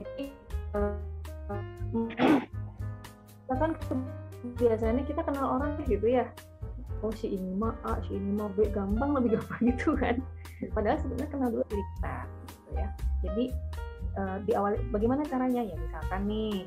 Jadi 0.00 0.24
uh, 3.50 3.56
kan 3.58 3.70
biasanya 4.58 5.02
kita 5.06 5.20
kenal 5.26 5.58
orang 5.58 5.78
gitu 5.86 6.06
ya. 6.06 6.26
Oh 7.02 7.12
si 7.12 7.36
ini 7.36 7.52
mah 7.58 7.76
A 7.84 8.00
si 8.06 8.16
ini 8.16 8.32
mah 8.32 8.48
B 8.56 8.64
gampang 8.72 9.12
lebih 9.18 9.36
gampang 9.38 9.60
gitu 9.74 9.98
kan. 9.98 10.22
Padahal 10.72 10.98
sebenarnya 11.02 11.30
kenal 11.30 11.48
dulu 11.50 11.64
diri 11.68 11.84
kita 11.98 12.16
gitu 12.24 12.70
ya. 12.78 12.88
Jadi 13.24 13.44
uh, 14.18 14.38
di 14.42 14.52
awal 14.56 14.78
bagaimana 14.90 15.22
caranya? 15.26 15.62
Ya 15.62 15.76
misalkan 15.78 16.26
nih 16.26 16.66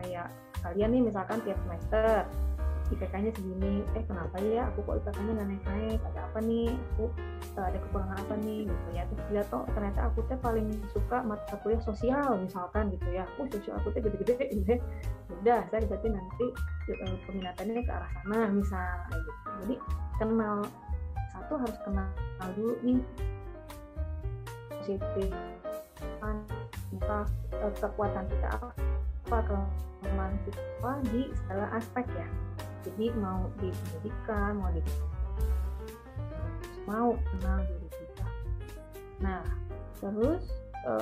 kayak 0.00 0.28
kalian 0.60 0.90
nih 0.92 1.02
misalkan 1.08 1.38
tiap 1.42 1.58
semester 1.64 2.28
IPK-nya 2.90 3.30
segini, 3.30 3.86
eh 3.94 4.02
kenapa 4.02 4.34
ya? 4.42 4.66
Aku 4.74 4.82
kok 4.82 4.98
IPK-nya 4.98 5.30
nggak 5.38 5.48
naik-naik, 5.54 6.00
ada 6.10 6.20
apa 6.26 6.38
nih, 6.42 6.74
aku 6.74 7.06
uh, 7.54 7.64
ada 7.70 7.78
kekurangan 7.78 8.18
apa 8.18 8.34
nih? 8.42 8.60
Gitu 8.66 8.88
ya. 8.90 9.02
Terus 9.06 9.26
lihat 9.30 9.48
oh 9.54 9.64
ternyata 9.70 10.00
aku 10.10 10.18
teh 10.26 10.38
paling 10.42 10.68
suka 10.90 11.22
mata 11.22 11.54
kuliah 11.62 11.78
sosial 11.86 12.34
misalkan 12.42 12.90
gitu 12.90 13.08
ya, 13.14 13.24
oh 13.38 13.46
sosial 13.46 13.78
aku 13.78 13.94
teh 13.94 14.02
gede-gede 14.02 14.42
gitu 14.58 14.70
ya. 14.74 14.78
Udah, 15.38 15.60
saya 15.70 15.86
berarti 15.86 16.08
nanti 16.10 16.46
uh, 16.90 17.16
peminatannya 17.30 17.82
ke 17.86 17.92
arah 17.94 18.10
sana 18.10 18.40
misal 18.50 18.94
gitu. 19.14 19.30
Jadi 19.62 19.74
kenal 20.18 20.56
satu 21.30 21.54
harus 21.62 21.78
kenal 21.86 22.10
dulu 22.58 22.74
nih 22.82 22.98
positif 24.82 25.30
kan 26.98 27.26
kekuatan 27.78 28.26
kita 28.26 28.48
apa 29.30 29.38
kelemahan 29.46 30.34
siswa 30.42 30.92
di 31.14 31.22
segala 31.44 31.66
aspek 31.78 32.06
ya. 32.10 32.28
Jadi 32.88 33.12
mau 33.20 33.46
di 33.60 33.70
pendidikan 33.70 34.58
mau 34.58 34.70
di 34.74 34.82
mau 36.88 37.14
kenal 37.14 37.58
diri 37.62 37.88
kita. 37.94 38.26
Nah 39.22 39.44
terus 40.00 40.42
e, 40.82 40.94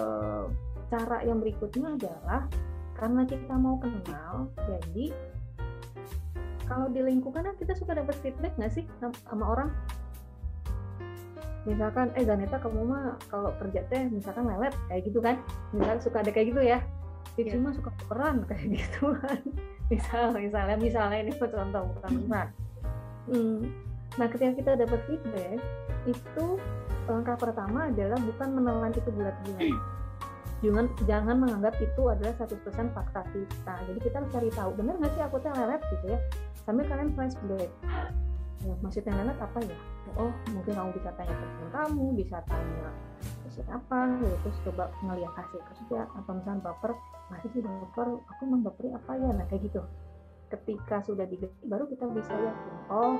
cara 0.90 1.22
yang 1.24 1.38
berikutnya 1.40 1.96
adalah 1.96 2.42
karena 2.98 3.22
kita 3.22 3.55
mau 3.55 3.79
kenal 3.79 4.51
jadi 4.66 5.14
kalau 6.66 6.90
di 6.92 7.01
lingkungan 7.01 7.46
kan 7.46 7.57
kita 7.57 7.72
suka 7.79 7.96
dapat 7.96 8.18
feedback 8.20 8.53
nggak 8.59 8.74
sih 8.74 8.85
sama 9.01 9.46
orang 9.46 9.70
misalkan 11.66 12.12
eh 12.14 12.25
Zaneta 12.27 12.61
kamu 12.61 12.81
mah 12.87 13.18
kalau 13.27 13.51
kerja 13.59 13.83
teh 13.90 14.07
misalkan 14.12 14.47
lelet 14.47 14.75
kayak 14.92 15.03
gitu 15.07 15.18
kan. 15.18 15.37
Misalkan 15.75 15.99
suka 15.99 16.16
ada 16.23 16.31
kayak 16.31 16.55
gitu 16.55 16.62
ya. 16.62 16.79
Itu 17.35 17.55
yeah. 17.55 17.62
mah 17.62 17.75
suka 17.75 17.90
peran 18.07 18.42
kayak 18.51 18.79
gitu 18.79 19.14
kan. 19.18 19.40
Misal 19.88 20.37
misalnya 20.37 20.77
misalnya 20.77 21.18
ini 21.25 21.33
contoh 21.33 21.83
bukan 21.97 22.11
benar 22.29 22.49
hmm. 23.29 23.61
nah 24.16 24.27
ketika 24.27 24.53
kita 24.57 24.71
dapat 24.85 25.01
feedback 25.07 25.61
itu 26.09 26.47
langkah 27.09 27.37
pertama 27.37 27.88
adalah 27.88 28.16
bukan 28.21 28.49
menelan 28.53 28.92
itu 28.92 29.09
bulat-bulat. 29.12 29.73
Jangan 30.59 30.87
jangan 31.07 31.37
menganggap 31.40 31.75
itu 31.81 32.03
adalah 32.05 32.35
satu 32.37 32.59
persen 32.66 32.90
fakta 32.92 33.25
kita. 33.33 33.75
Jadi 33.88 33.99
kita 34.03 34.21
harus 34.21 34.31
cari 34.35 34.51
tahu 34.53 34.71
benar 34.77 34.94
nggak 35.01 35.12
sih 35.16 35.23
aku 35.25 35.37
tuh 35.40 35.53
lelet 35.55 35.81
gitu 35.88 36.07
ya. 36.12 36.18
Sambil 36.66 36.85
kalian 36.85 37.11
flashback 37.16 37.71
ya, 38.64 38.75
maksudnya 38.83 39.12
lelet 39.14 39.38
apa 39.38 39.59
ya? 39.62 39.79
Oh 40.18 40.33
mungkin 40.51 40.73
kamu 40.75 40.90
bisa 40.99 41.11
tanya 41.14 41.35
ke 41.35 41.44
teman 41.47 41.68
kamu 41.71 42.05
bisa 42.18 42.37
tanya 42.49 42.90
apa 43.75 43.99
gitu. 44.23 44.37
Terus 44.47 44.59
coba 44.71 44.85
ngeliat 45.03 45.33
hasil 45.35 45.61
kerja 45.75 46.07
atau 46.14 46.33
misalnya 46.38 46.62
baper 46.62 46.94
masih 47.29 47.49
sih 47.51 47.61
baper 47.62 48.09
aku 48.31 48.40
emang 48.47 48.62
bapernya 48.62 48.99
apa 49.03 49.12
ya? 49.18 49.31
Nah 49.35 49.47
kayak 49.51 49.62
gitu. 49.66 49.81
Ketika 50.49 51.03
sudah 51.05 51.27
diganti 51.27 51.64
baru 51.66 51.85
kita 51.90 52.07
bisa 52.14 52.33
yakin 52.33 52.75
oh 52.88 53.18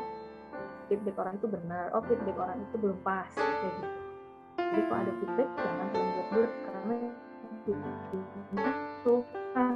feedback 0.87 1.19
orang 1.21 1.35
itu 1.37 1.47
benar 1.51 1.91
oh 1.93 2.03
feedback 2.07 2.39
orang 2.39 2.59
itu 2.63 2.77
belum 2.79 2.99
pas 3.03 3.31
kayak 3.35 3.73
gitu. 3.83 3.99
Jadi 4.59 4.81
kalau 4.87 5.01
ada 5.03 5.13
feedback 5.19 5.49
jangan 5.59 5.87
saling 5.91 6.13
bulat 6.31 6.53
karena 6.67 6.97
itu 7.69 9.15
kan 9.55 9.75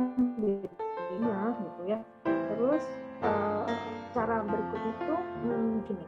gitu 1.59 1.83
ya. 1.89 1.99
Terus 2.25 2.85
uh, 3.25 3.72
cara 4.13 4.45
berikut 4.45 4.83
itu 4.93 5.15
hmm, 5.17 5.73
gini. 5.89 6.07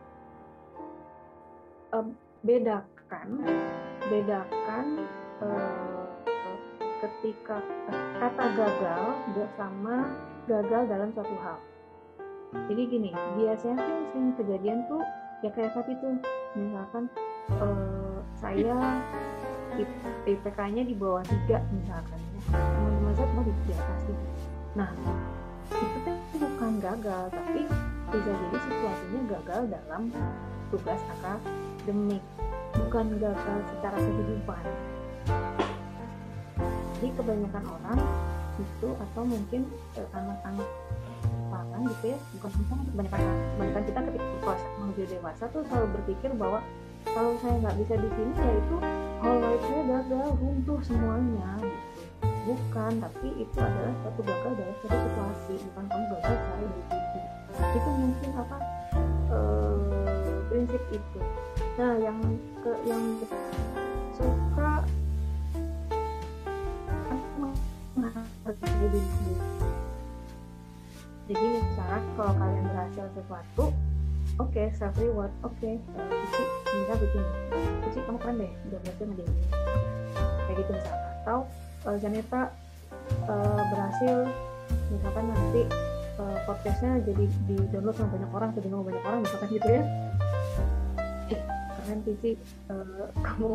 Uh, 1.95 2.07
bedakan 2.45 3.29
bedakan 4.13 4.87
uh, 5.41 6.05
ketika 7.01 7.61
kata 8.21 8.45
gagal 8.57 9.05
sama 9.57 10.13
gagal 10.45 10.83
dalam 10.89 11.09
suatu 11.17 11.37
hal. 11.41 11.59
Jadi 12.71 12.83
gini 12.87 13.11
biasanya 13.41 13.83
sih 13.83 14.05
sering 14.13 14.33
kejadian 14.39 14.79
tuh 14.87 15.03
ya 15.43 15.51
kayak 15.53 15.73
tadi 15.75 15.93
tuh 15.99 16.15
misalkan 16.55 17.05
uh, 17.59 18.21
saya 18.39 18.77
IPK-nya 20.29 20.87
di 20.87 20.95
bawah 20.95 21.25
tiga 21.27 21.59
misalkan 21.73 22.21
ya. 22.21 22.41
Teman-teman 22.53 23.13
saya 23.17 23.27
cuma 23.33 23.43
di 23.43 23.73
atas 23.73 24.03
nah 24.75 24.91
itu 25.71 25.99
tuh 26.03 26.17
bukan 26.39 26.73
gagal 26.83 27.25
tapi 27.31 27.63
bisa 28.13 28.31
jadi 28.33 28.57
situasinya 28.59 29.21
gagal 29.39 29.63
dalam 29.73 30.03
tugas 30.69 31.01
akademik 31.21 32.25
bukan 32.75 33.07
gagal 33.23 33.59
secara 33.71 33.97
kehidupan. 33.97 34.65
Jadi 36.99 37.09
kebanyakan 37.15 37.65
orang 37.69 38.01
itu 38.59 38.89
atau 38.95 39.23
mungkin 39.27 39.67
eh, 39.99 40.09
anak-anak 40.15 40.69
sekarang 41.75 41.83
gitu 41.91 42.05
ya 42.15 42.19
bukan 42.39 42.51
semua 42.55 42.77
kebanyakan 42.87 43.21
kebanyakan 43.55 43.83
kita 43.83 44.01
ketika 44.07 44.27
proses 44.43 44.71
menuju 44.79 45.03
dewasa 45.11 45.45
tuh 45.51 45.63
selalu 45.67 45.87
berpikir 45.99 46.31
bahwa 46.39 46.61
kalau 47.11 47.33
saya 47.43 47.55
nggak 47.61 47.77
bisa 47.83 47.95
di 47.99 48.09
sini 48.15 48.33
ya 48.39 48.53
itu 48.55 48.77
whole 49.23 49.41
life 49.43 49.67
gagal 49.91 50.29
runtuh 50.39 50.81
semuanya 50.87 51.51
gitu. 51.59 51.79
Bukan 52.45 52.93
tapi 53.01 53.29
itu 53.41 53.57
adalah 53.57 53.95
satu 54.05 54.21
gagal 54.21 54.53
dalam 54.55 54.77
satu 54.85 54.97
situasi 55.01 55.55
bukan 55.67 55.85
kamu 55.89 56.05
gagal 56.13 56.35
secara 56.37 56.63
individu 56.63 57.21
itu 57.55 57.91
mungkin 57.91 58.31
apa 58.39 58.57
e, 59.31 59.39
prinsip 60.51 60.83
itu. 60.91 61.21
Nah 61.79 61.95
yang 61.99 62.19
ke 62.63 62.73
yang 62.87 63.03
suka 64.15 64.85
jadi 71.25 71.47
misalnya 71.57 72.01
kalau 72.21 72.33
kalian 72.37 72.65
berhasil 72.69 73.07
sesuatu 73.17 73.65
oke 74.37 74.53
okay, 74.53 74.69
self 74.77 74.93
reward 75.01 75.33
oke 75.41 75.57
okay, 75.57 75.81
uh, 75.97 76.05
Cici 76.31 76.45
bisa 76.85 76.95
bikin 77.01 77.23
Cici 77.89 77.99
kamu 78.05 78.19
keren 78.21 78.37
deh 78.45 78.53
udah 78.69 78.79
berhasil 78.85 79.07
ini. 79.09 79.25
Kayak 80.45 80.57
gitu 80.61 80.71
misalnya. 80.77 81.09
Atau 81.25 81.39
uh, 81.89 81.97
Janeta 81.97 82.43
uh, 83.25 83.63
berhasil 83.73 84.15
misalkan 84.93 85.25
nanti 85.33 85.63
uh, 86.19 86.39
podcastnya 86.47 87.03
jadi 87.03 87.25
di 87.47 87.57
download 87.71 87.97
sama 87.99 88.15
banyak 88.15 88.31
orang 88.31 88.51
jadi 88.55 88.69
mau 88.71 88.83
banyak 88.87 89.03
orang 89.03 89.21
misalkan 89.23 89.49
gitu 89.51 89.69
ya. 89.69 89.83
Eh 91.31 91.41
keren 91.85 91.99
Cici 92.07 92.31
uh, 92.71 93.07
kamu 93.21 93.51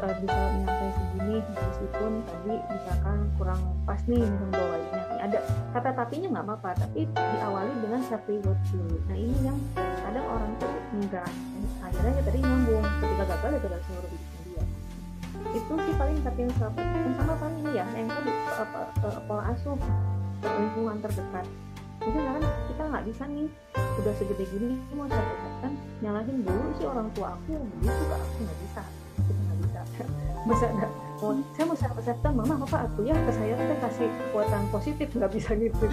uh, 0.00 0.14
bisa 0.24 0.40
nyampe 0.64 0.86
segini 0.96 1.36
meskipun 1.44 2.12
tadi 2.26 2.54
misalkan 2.72 3.18
kurang 3.36 3.60
pas 3.84 4.00
nih 4.08 4.24
membawainnya 4.24 5.02
ada 5.20 5.38
kata 5.76 5.90
tapinya 5.92 6.28
nggak 6.32 6.44
apa-apa 6.48 6.70
tapi 6.80 7.04
diawali 7.12 7.72
dengan 7.84 8.00
self 8.08 8.24
reward 8.24 8.60
dulu. 8.72 8.96
Nah 9.06 9.16
ini 9.20 9.36
yang 9.44 9.58
kadang 9.76 10.26
orang 10.26 10.50
tuh 10.56 10.72
enggak. 10.96 11.30
Akhirnya 11.84 12.12
ya 12.16 12.22
tadi 12.24 12.38
nyambung. 12.40 12.84
Ketika 13.00 13.24
gagal 13.28 13.50
ya 13.52 13.58
gagal 13.60 13.80
seluruh 13.84 14.10
hidupnya 14.10 14.42
dia. 14.48 14.64
Itu 15.50 15.72
sih 15.76 15.94
paling 16.00 16.18
tapi 16.24 16.38
yang 16.48 16.52
sama 17.20 17.34
paling 17.36 17.58
ini 17.60 17.72
ya 17.76 17.84
yang 17.92 18.08
tadi 18.08 18.32
pola 19.28 19.42
asuh 19.52 19.76
lingkungan 20.40 20.96
terdekat 21.04 21.46
mungkin 22.00 22.22
karena 22.24 22.48
kita 22.68 22.82
nggak 22.88 23.04
bisa 23.12 23.22
nih. 23.28 23.48
Udah 24.00 24.12
segede 24.16 24.44
gini 24.48 24.80
mau 24.96 25.04
kan 25.60 25.72
nyalahin 26.00 26.40
dulu 26.40 26.72
sih 26.80 26.86
orang 26.88 27.08
tua 27.12 27.36
aku. 27.36 27.52
Begitu 27.80 28.04
aku 28.08 28.38
nggak 28.40 28.58
bisa. 28.64 28.82
Bisa. 30.48 30.66
Enggak 30.74 30.92
oh, 31.20 31.36
saya 31.52 31.64
mau 31.68 31.76
saya 31.76 31.92
reseptan 31.92 32.32
mama 32.32 32.54
apa 32.64 32.88
aku 32.88 33.04
ya. 33.04 33.12
Ke 33.12 33.32
saya 33.36 33.52
kita 33.52 33.76
kasih 33.84 34.08
kekuatan 34.08 34.62
positif 34.72 35.08
nggak 35.12 35.32
bisa 35.36 35.50
gitu. 35.60 35.84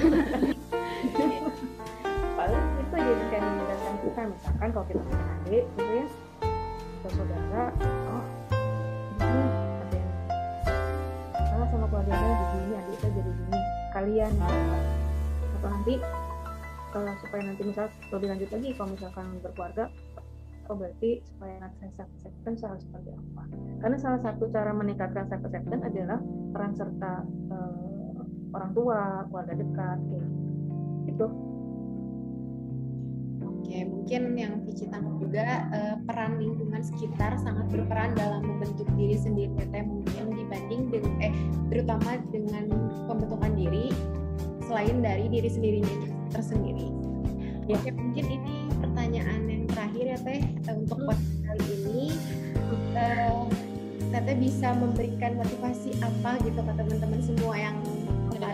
Paling 2.37 2.65
itu 2.79 2.95
jadikan 2.95 3.41
mengingatkan 3.43 3.95
kita. 4.07 4.21
Misalkan 4.31 4.69
kalau 4.71 4.85
kita 4.87 5.01
punya 5.03 5.25
adik 5.43 5.65
gitu 5.75 5.91
ya. 5.91 6.05
Atau 7.03 7.09
saudara. 7.11 7.65
Oh 8.07 8.23
ini 9.17 9.43
ada 9.83 9.97
yang 9.99 10.11
salah 11.35 11.67
sama 11.67 11.85
keluarganya? 11.91 12.33
Begini 12.39 12.73
adik 12.79 12.95
saya 13.03 13.11
jadi 13.11 13.31
gini. 13.35 13.59
Kalian 13.91 14.33
atau 15.67 15.75
nanti 15.75 15.95
kalau 16.95 17.11
supaya 17.19 17.41
nanti 17.43 17.61
misal 17.67 17.91
lebih 18.15 18.27
lanjut 18.31 18.49
lagi 18.55 18.69
kalau 18.79 18.89
misalkan 18.95 19.25
berkeluarga 19.43 19.85
oh 20.71 20.75
berarti 20.79 21.19
supaya 21.27 21.67
saya 21.79 21.91
self 21.95 22.09
acceptance 22.19 22.59
harus 22.63 22.81
seperti 22.87 23.11
apa? 23.15 23.43
Karena 23.83 23.97
salah 23.99 24.19
satu 24.23 24.47
cara 24.51 24.71
meningkatkan 24.71 25.27
self 25.27 25.43
acceptance 25.43 25.83
adalah 25.83 26.19
peran 26.55 26.73
serta 26.75 27.13
uh, 27.51 28.23
orang 28.55 28.71
tua 28.71 29.27
keluarga 29.27 29.53
dekat 29.59 29.99
kayak 30.07 30.27
gitu. 31.07 31.27
Oke, 33.47 33.77
mungkin 33.83 34.21
yang 34.39 34.63
Vici 34.63 34.87
tangkap 34.87 35.15
juga 35.19 35.67
uh, 35.71 35.95
peran 36.03 36.39
lingkungan 36.39 36.83
sekitar 36.83 37.35
sangat 37.39 37.67
berperan 37.71 38.15
dalam 38.15 38.43
membentuk 38.43 38.87
diri 38.95 39.15
sendiri 39.15 39.51
teh 39.71 39.83
mungkin 39.83 40.35
dibanding 40.35 40.87
dengan 40.91 41.13
eh 41.19 41.35
terutama 41.71 42.19
dengan 42.31 42.71
pembentukan 43.07 43.51
diri 43.55 43.91
selain 44.67 44.99
dari 44.99 45.25
diri 45.31 45.47
sendirinya 45.47 45.97
tersendiri. 46.35 46.91
Ya. 47.67 47.79
Oke, 47.79 47.91
mungkin 47.95 48.25
ini 48.27 48.55
pertanyaan 48.79 49.41
yang 49.47 49.63
terakhir 49.71 50.05
ya 50.15 50.17
Teh 50.23 50.39
eh, 50.43 50.75
untuk 50.75 50.99
hmm. 50.99 51.07
podcast 51.07 51.39
kali 51.47 51.65
ini. 51.83 52.03
Uh, 52.95 53.47
Teteh 54.07 54.39
bisa 54.39 54.71
memberikan 54.71 55.35
motivasi 55.35 55.99
apa 55.99 56.39
gitu 56.43 56.59
ke 56.63 56.71
teman-teman 56.79 57.19
semua 57.23 57.55
yang 57.59 57.75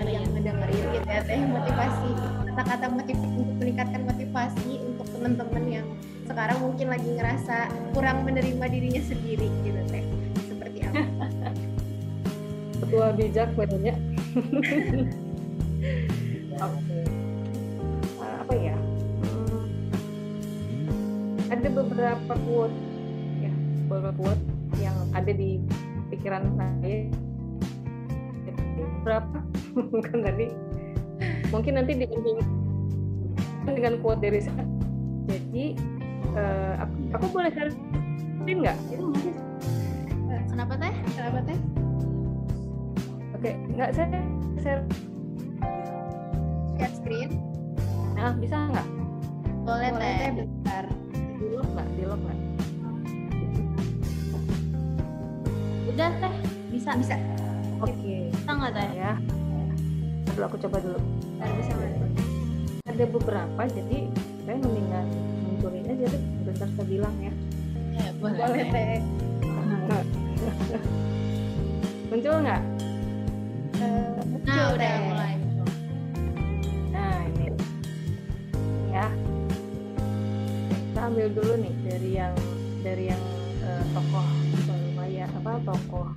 yang 0.03 0.25
mendengarin 0.33 0.83
gitu 0.97 1.07
ya 1.09 1.21
Teh 1.21 1.41
motivasi 1.45 2.09
kata-kata 2.53 2.85
motivasi 2.89 3.27
untuk 3.37 3.55
meningkatkan 3.61 4.01
motivasi 4.05 4.71
untuk 4.81 5.07
teman-teman 5.13 5.63
yang 5.69 5.87
sekarang 6.25 6.57
mungkin 6.61 6.87
lagi 6.89 7.09
ngerasa 7.13 7.69
kurang 7.93 8.25
menerima 8.25 8.65
dirinya 8.69 9.03
sendiri 9.05 9.47
gitu 9.61 9.81
Teh. 9.93 10.05
Seperti 10.49 10.77
apa? 10.89 11.05
Ketua 12.81 13.07
bijak 13.13 13.49
banyak. 13.53 13.97
ada 21.53 21.67
beberapa 21.69 22.33
quote. 22.49 22.77
Ya 23.37 23.51
beberapa 23.85 24.11
quote 24.17 24.43
yang 24.81 24.97
ada 25.13 25.29
di 25.29 25.61
pikiran 26.09 26.49
saya. 26.57 27.05
Berapa 29.05 29.37
mungkin 29.77 30.19
tadi. 30.27 30.47
Mungkin 31.53 31.73
nanti 31.77 31.93
dibimbing 31.93 32.41
dengan 33.69 34.01
quote 34.01 34.25
dari 34.25 34.41
saya. 34.41 34.65
Jadi 35.29 35.77
uh, 36.33 36.73
aku, 36.81 36.95
aku 37.21 37.25
boleh 37.29 37.51
share 37.53 37.71
screen 38.41 38.65
nggak? 38.65 38.77
Itu 38.89 39.05
mungkin. 39.13 39.33
Kenapa 40.49 40.73
teh? 40.81 40.93
Kenapa 41.13 41.39
teh? 41.45 41.57
Oke 43.37 43.53
okay. 43.53 43.53
nggak 43.77 43.89
saya 43.93 44.21
share. 44.57 44.83
Share 46.81 46.93
screen. 46.97 47.29
Nah 48.17 48.33
bisa 48.41 48.57
nggak? 48.73 48.87
Boleh, 49.63 49.89
boleh 49.93 50.11
teh 50.33 50.62
bentar 51.61 51.87
di 51.93 52.03
lock 52.07 52.19
nggak? 52.23 52.39
Udah 55.93 56.09
teh. 56.17 56.33
Bisa? 56.73 56.89
Bisa. 56.97 57.15
Oke. 57.83 57.93
Okay. 57.93 58.21
bisa 58.33 58.51
nggak 58.55 58.71
teh? 58.73 58.89
Ya. 58.97 59.13
Dulu 60.33 60.43
aku 60.49 60.57
coba 60.65 60.77
dulu. 60.81 60.99
Bisa 61.37 61.73
ada 62.83 63.05
beberapa 63.09 63.61
jadi 63.73 64.05
saya 64.45 64.57
mendingan 64.61 65.05
munculin 65.45 65.85
aja 65.85 66.05
deh. 66.09 66.23
Bentar 66.45 66.69
saya 66.73 66.85
bilang 66.89 67.15
ya. 67.21 67.33
Ya 67.93 68.07
boleh, 68.17 68.37
boleh 68.41 68.67
teh. 68.73 69.01
Muncul 72.09 72.35
nggak? 72.45 72.63
Uh, 73.81 74.21
nah 74.45 74.69
udah 74.77 74.95
mulai 75.09 75.32
ambil 81.23 81.39
dulu 81.39 81.55
nih 81.55 81.71
dari 81.87 82.09
yang 82.19 82.35
dari 82.83 83.03
yang 83.07 83.23
uh, 83.63 83.79
tokoh 83.95 84.27
lumayan 84.67 85.31
apa 85.39 85.55
tokoh 85.63 86.07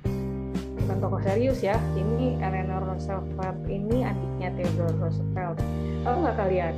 bukan 0.83 0.97
tokoh 0.99 1.19
serius 1.23 1.63
ya 1.63 1.79
ini 1.95 2.35
Eleanor 2.43 2.83
Roosevelt 2.83 3.55
ini 3.71 4.03
adiknya 4.03 4.51
Theodore 4.59 4.99
Roosevelt 4.99 5.63
tahu 6.03 6.15
nggak 6.27 6.35
kalian 6.35 6.75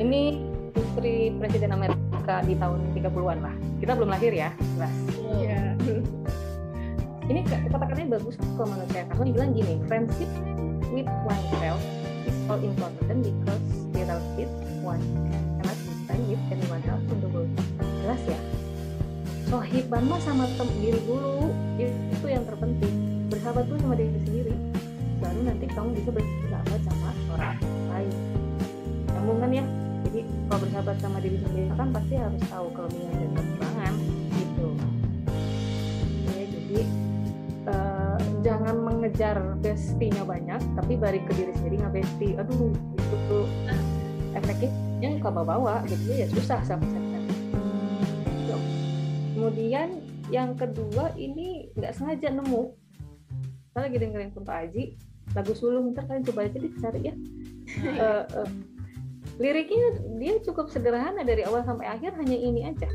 ini 0.00 0.40
istri 0.72 1.28
Presiden 1.36 1.76
Amerika 1.76 2.40
di 2.48 2.56
tahun 2.56 2.80
30-an 2.96 3.38
lah. 3.44 3.52
Kita 3.76 3.92
belum 3.92 4.08
lahir 4.08 4.32
ya, 4.32 4.48
jelas. 4.56 4.94
Iya. 5.36 5.76
Ini 7.28 7.40
ka- 7.44 7.60
kata-katanya 7.68 8.16
bagus 8.16 8.40
kok 8.40 8.64
menurut 8.64 8.88
saya. 8.88 9.04
Karena 9.12 9.24
bilang 9.36 9.50
gini, 9.52 9.76
friendship 9.84 10.30
with 10.88 11.10
oneself 11.28 11.82
is 12.24 12.36
all 12.48 12.60
important 12.62 13.20
because 13.20 13.73
without 14.04 14.20
it, 14.36 14.52
one 14.84 15.00
be 15.64 15.72
friend 16.04 16.28
with 16.28 16.44
anyone 16.52 16.84
else 16.92 17.00
in 17.08 17.18
the 17.24 17.28
world. 17.32 17.48
Jelas 18.04 18.20
ya? 18.28 18.40
Sohiban 19.48 20.04
mah 20.12 20.20
sama 20.20 20.44
tem 20.60 20.68
diri 20.76 21.00
dulu, 21.08 21.48
itu 21.80 22.26
yang 22.28 22.44
terpenting. 22.44 23.24
Bersahabat 23.32 23.64
tuh 23.64 23.80
sama 23.80 23.96
diri 23.96 24.12
sendiri. 24.28 24.52
Baru 25.24 25.40
nanti 25.40 25.64
kamu 25.72 25.96
bisa 25.96 26.10
bersahabat 26.12 26.80
sama 26.84 27.08
orang 27.32 27.56
lain. 27.64 28.14
Nyambung 29.08 29.38
kan 29.40 29.50
ya? 29.56 29.64
Jadi 30.04 30.20
kalau 30.52 30.60
bersahabat 30.68 30.96
sama 31.00 31.18
diri 31.24 31.38
sendiri 31.40 31.72
kan 31.72 31.88
pasti 31.88 32.14
harus 32.20 32.42
tahu 32.52 32.66
kelebihan 32.76 33.16
dan 33.16 33.30
kekurangan 33.32 33.94
gitu. 34.36 34.66
Oke, 36.28 36.42
jadi 36.44 36.80
eh, 37.72 38.18
jangan 38.44 38.76
mengejar 38.84 39.36
bestinya 39.64 40.28
banyak, 40.28 40.60
tapi 40.76 40.92
balik 41.00 41.24
ke 41.24 41.32
diri 41.40 41.52
sendiri 41.56 41.80
nggak 41.80 41.94
besti. 41.96 42.28
Aduh, 42.36 42.68
itu 43.14 43.16
tuh 43.28 43.44
efeknya 44.34 45.10
ke 45.22 45.28
bawah-bawah 45.28 45.86
gitu 45.86 46.10
ya 46.14 46.26
susah 46.30 46.60
sama. 46.66 46.84
Gitu. 46.84 48.56
Kemudian 49.34 50.02
yang 50.32 50.56
kedua 50.58 51.12
ini 51.16 51.70
nggak 51.78 51.92
sengaja 51.94 52.32
nemu. 52.32 52.74
Saya 53.74 53.90
lagi 53.90 53.98
dengerin 53.98 54.30
Kunto 54.30 54.54
Aji, 54.54 54.94
lagu 55.34 55.52
sulung 55.54 55.90
ntar 55.92 56.06
kalian 56.06 56.24
coba 56.26 56.46
aja 56.46 56.56
deh 56.58 56.72
cari 56.78 57.00
ya. 57.10 57.14
Eh, 57.74 58.24
eh, 58.38 58.50
liriknya 59.40 59.98
dia 60.20 60.38
cukup 60.46 60.70
sederhana 60.70 61.26
dari 61.26 61.42
awal 61.42 61.66
sampai 61.66 61.90
akhir 61.90 62.14
hanya 62.14 62.36
ini 62.38 62.70
aja. 62.70 62.86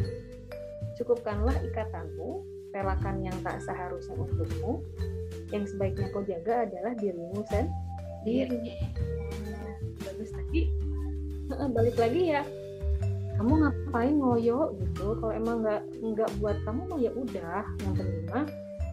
Cukupkanlah 0.95 1.57
ikatanmu, 1.67 2.45
relakan 2.71 3.19
yang 3.25 3.35
tak 3.43 3.59
seharusnya 3.59 4.15
untukmu. 4.15 4.79
Yang 5.51 5.75
sebaiknya 5.75 6.07
kau 6.13 6.23
jaga 6.23 6.69
adalah 6.69 6.93
dirimu 6.95 7.43
sendiri. 7.49 8.77
Balik 11.49 11.97
lagi 11.97 12.21
ya. 12.37 12.43
Kamu 13.39 13.53
ngapain 13.55 14.19
ngoyo 14.19 14.75
gitu? 14.77 15.15
Kalau 15.17 15.33
emang 15.33 15.63
nggak 15.63 15.81
nggak 16.03 16.29
buat 16.43 16.57
kamu 16.67 16.81
mah 16.91 16.99
ya 16.99 17.11
udah. 17.15 17.63
Yang 17.81 17.93
penting 17.97 18.25
mah 18.29 18.45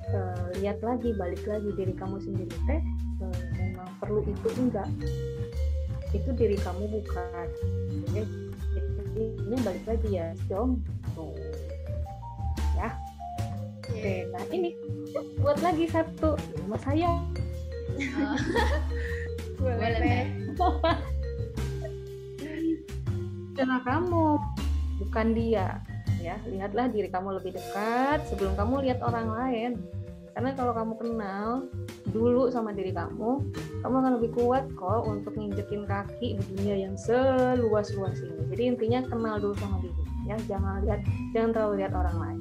eh, 0.07 0.45
lihat 0.63 0.79
lagi, 0.81 1.11
balik 1.19 1.43
lagi 1.45 1.69
diri 1.75 1.93
kamu 1.93 2.17
sendiri 2.23 2.55
teh 2.65 2.81
eh, 2.81 3.37
memang 3.59 3.91
perlu 3.99 4.23
itu 4.25 4.49
enggak? 4.57 4.89
Itu 6.15 6.31
diri 6.33 6.57
kamu 6.63 6.89
bukan. 6.89 7.49
Jadi 8.15 8.23
ini 9.19 9.57
balik 9.61 9.85
lagi 9.85 10.09
ya, 10.15 10.33
dong. 10.47 10.81
Tuh. 11.13 11.35
Ya. 12.79 12.95
Oke, 13.83 14.29
nah 14.31 14.45
ini 14.53 14.77
buat 15.41 15.63
lagi 15.63 15.87
satu 15.89 16.35
mas 16.67 16.83
saya 16.83 17.23
Boleh 19.57 19.77
Boleh, 19.79 19.95
teh. 19.97 20.25
karena 23.57 23.81
kamu 23.83 24.37
bukan 25.01 25.27
dia. 25.33 25.81
Ya 26.21 26.37
lihatlah 26.49 26.93
diri 26.93 27.09
kamu 27.09 27.41
lebih 27.41 27.57
dekat 27.57 28.25
sebelum 28.29 28.53
kamu 28.55 28.85
lihat 28.87 29.01
orang 29.01 29.33
lain. 29.33 29.71
Karena 30.37 30.53
kalau 30.53 30.77
kamu 30.77 30.93
kenal 31.01 31.49
dulu 32.13 32.53
sama 32.53 32.77
diri 32.77 32.93
kamu 32.93 33.41
kamu 33.81 33.95
akan 34.05 34.13
lebih 34.21 34.31
kuat 34.37 34.69
kok 34.77 35.09
untuk 35.09 35.33
nginjekin 35.33 35.89
kaki 35.89 36.37
di 36.37 36.43
dunia 36.53 36.77
yang 36.89 36.95
seluas 37.01 37.89
luas 37.97 38.21
ini. 38.21 38.45
Jadi 38.53 38.63
intinya 38.77 39.01
kenal 39.09 39.41
dulu 39.41 39.57
sama 39.57 39.81
diri 39.81 40.03
ya. 40.29 40.37
Jangan 40.45 40.85
lihat 40.85 41.01
jangan 41.33 41.51
terlalu 41.57 41.75
lihat 41.81 41.93
orang 41.97 42.17
lain. 42.21 42.41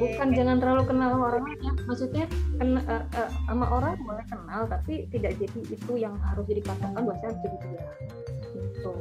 Bukan 0.00 0.28
jangan 0.32 0.56
terlalu 0.56 0.82
kenal 0.88 1.12
orang 1.20 1.44
lain 1.44 1.69
maksudnya 1.90 2.24
kena, 2.54 2.80
eh, 2.86 3.04
eh, 3.18 3.30
sama 3.50 3.66
orang 3.66 3.98
boleh 4.06 4.22
kenal 4.30 4.62
tapi 4.70 5.10
tidak 5.10 5.34
jadi 5.42 5.60
itu 5.74 5.92
yang 5.98 6.14
harus 6.22 6.46
jadi 6.46 6.62
patokan 6.62 7.02
bahwa 7.02 7.18
saya 7.18 7.34
jadi 7.42 7.58
dia 7.66 7.86
gitu 8.54 8.94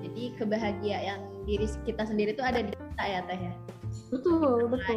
Jadi 0.00 0.22
kebahagiaan 0.40 1.20
diri 1.44 1.68
kita 1.84 2.02
sendiri 2.08 2.32
tuh 2.32 2.48
ada 2.48 2.64
di 2.64 2.72
kita 2.72 3.04
ya 3.04 3.20
teh 3.28 3.36
ya. 3.36 3.52
betul 4.08 4.64
betul 4.72 4.96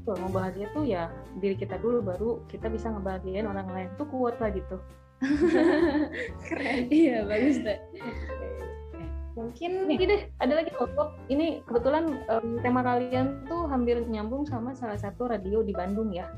betul 0.00 0.14
mau 0.16 0.32
bahagia 0.32 0.66
tuh 0.72 0.88
ya 0.88 1.12
diri 1.44 1.60
kita 1.60 1.76
dulu 1.76 2.00
baru 2.00 2.30
kita 2.48 2.72
bisa 2.72 2.88
ngebahagiain 2.88 3.44
orang 3.44 3.68
lain 3.68 3.88
tuh 4.00 4.08
kuat 4.08 4.40
lah 4.40 4.48
gitu 4.48 4.80
Keren. 6.50 6.90
Iya 6.90 7.22
bagus 7.30 7.62
teh. 7.62 7.78
Mungkin 9.32 9.88
ini 9.88 10.04
deh 10.04 10.22
ada 10.44 10.60
lagi. 10.60 10.70
Bob. 10.76 11.16
ini 11.32 11.64
kebetulan 11.64 12.20
em, 12.28 12.60
tema 12.60 12.84
kalian 12.84 13.48
tuh 13.48 13.64
hampir 13.64 14.04
nyambung 14.04 14.44
sama 14.44 14.76
salah 14.76 15.00
satu 15.00 15.24
radio 15.28 15.64
di 15.64 15.72
Bandung 15.72 16.12
ya. 16.12 16.28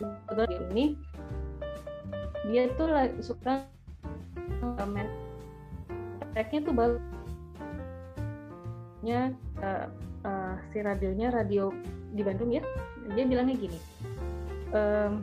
Kebetulan 0.00 0.52
ini 0.72 0.84
dia 2.48 2.72
tuh 2.74 2.88
suka 3.20 3.68
main 4.88 5.06
tracknya 6.34 6.60
tuh 6.64 6.74
bagus 6.74 7.02
nya 9.02 9.30
eh, 9.62 9.86
eh, 10.26 10.54
si 10.72 10.78
radionya 10.80 11.28
radio 11.28 11.68
di 12.16 12.24
Bandung 12.24 12.48
ya. 12.48 12.64
Dia 13.12 13.28
bilangnya 13.28 13.60
gini 13.60 13.78
em, 14.72 15.20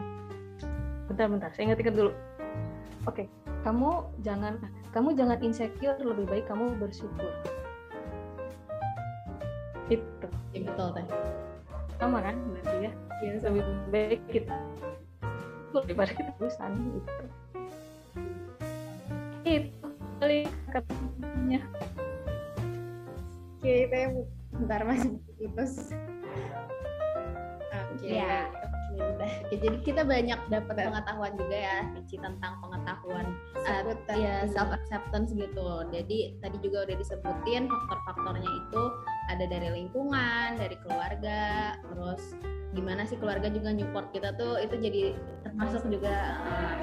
bentar-bentar 1.09 1.49
saya 1.57 1.73
ingat-ingat 1.73 1.95
dulu. 1.97 2.11
Oke 3.09 3.25
kamu 3.63 4.07
jangan 4.23 4.55
kamu 4.89 5.13
jangan 5.13 5.39
insecure 5.45 5.97
lebih 6.01 6.25
baik 6.25 6.45
kamu 6.49 6.73
bersyukur 6.81 7.29
itu 9.89 10.05
Iya 10.49 10.65
betul 10.65 10.87
teh. 10.97 11.05
sama 12.01 12.25
kan 12.25 12.35
berarti 12.49 12.89
ya 12.89 12.91
ya 13.21 13.29
lebih 13.37 13.65
baik 13.93 14.21
kita 14.31 14.55
daripada 15.85 16.11
kita 16.15 16.31
bosan 16.41 16.71
gitu 16.95 17.11
itu 19.45 19.69
kali 20.19 20.39
katanya 20.73 21.61
Oke, 23.59 23.91
teh 23.91 24.07
bentar 24.55 24.87
masih 24.87 25.19
putus. 25.35 25.91
Oke. 27.75 28.07
Ya. 28.07 28.47
Udah. 28.99 29.31
Oke, 29.47 29.55
jadi 29.55 29.77
kita 29.81 30.01
banyak 30.03 30.39
dapat 30.51 30.75
pengetahuan 30.75 31.33
juga 31.39 31.57
ya, 31.57 31.77
Cici 31.95 32.19
tentang 32.19 32.59
pengetahuan 32.59 33.25
uh, 33.55 33.81
Sebutan. 33.81 34.15
ya 34.19 34.35
self 34.51 34.69
acceptance 34.75 35.31
gitu. 35.31 35.69
Jadi 35.89 36.35
tadi 36.43 36.57
juga 36.59 36.83
udah 36.85 36.95
disebutin 36.99 37.63
faktor-faktornya 37.71 38.51
itu 38.51 38.83
ada 39.31 39.45
dari 39.47 39.69
lingkungan, 39.71 40.59
dari 40.59 40.75
keluarga, 40.83 41.75
terus 41.87 42.35
gimana 42.75 43.01
sih 43.07 43.17
keluarga 43.17 43.49
juga 43.49 43.73
support 43.73 44.13
kita 44.13 44.29
tuh 44.37 44.61
itu 44.61 44.77
jadi 44.77 45.03
termasuk 45.41 45.89
juga 45.89 46.37
uh, 46.45 46.77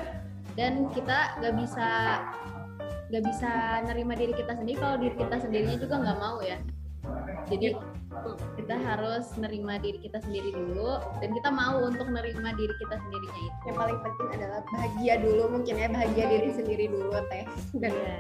dan 0.58 0.90
kita 0.90 1.38
nggak 1.38 1.54
bisa 1.62 1.88
nggak 3.06 3.22
bisa 3.22 3.50
nerima 3.86 4.18
diri 4.18 4.34
kita 4.34 4.58
sendiri 4.58 4.76
kalau 4.82 4.96
diri 4.98 5.14
kita 5.14 5.36
sendirinya 5.38 5.76
juga 5.78 5.94
nggak 6.02 6.18
mau 6.18 6.38
ya. 6.42 6.58
Jadi 7.46 7.78
kita 8.58 8.74
harus 8.74 9.30
nerima 9.38 9.78
diri 9.78 10.02
kita 10.02 10.18
sendiri 10.24 10.50
dulu 10.50 10.98
dan 11.22 11.30
kita 11.30 11.48
mau 11.54 11.78
untuk 11.84 12.08
nerima 12.10 12.50
diri 12.58 12.74
kita 12.82 12.96
sendirinya 12.98 13.40
itu. 13.46 13.58
Yang 13.70 13.76
paling 13.78 13.98
penting 14.02 14.28
adalah 14.34 14.60
bahagia 14.74 15.14
dulu 15.22 15.42
mungkin 15.54 15.74
ya 15.78 15.88
bahagia 15.92 16.24
diri 16.26 16.50
sendiri 16.50 16.84
dulu 16.90 17.14
teh. 17.30 17.44
Dan 17.78 17.92
Iya. 17.94 18.18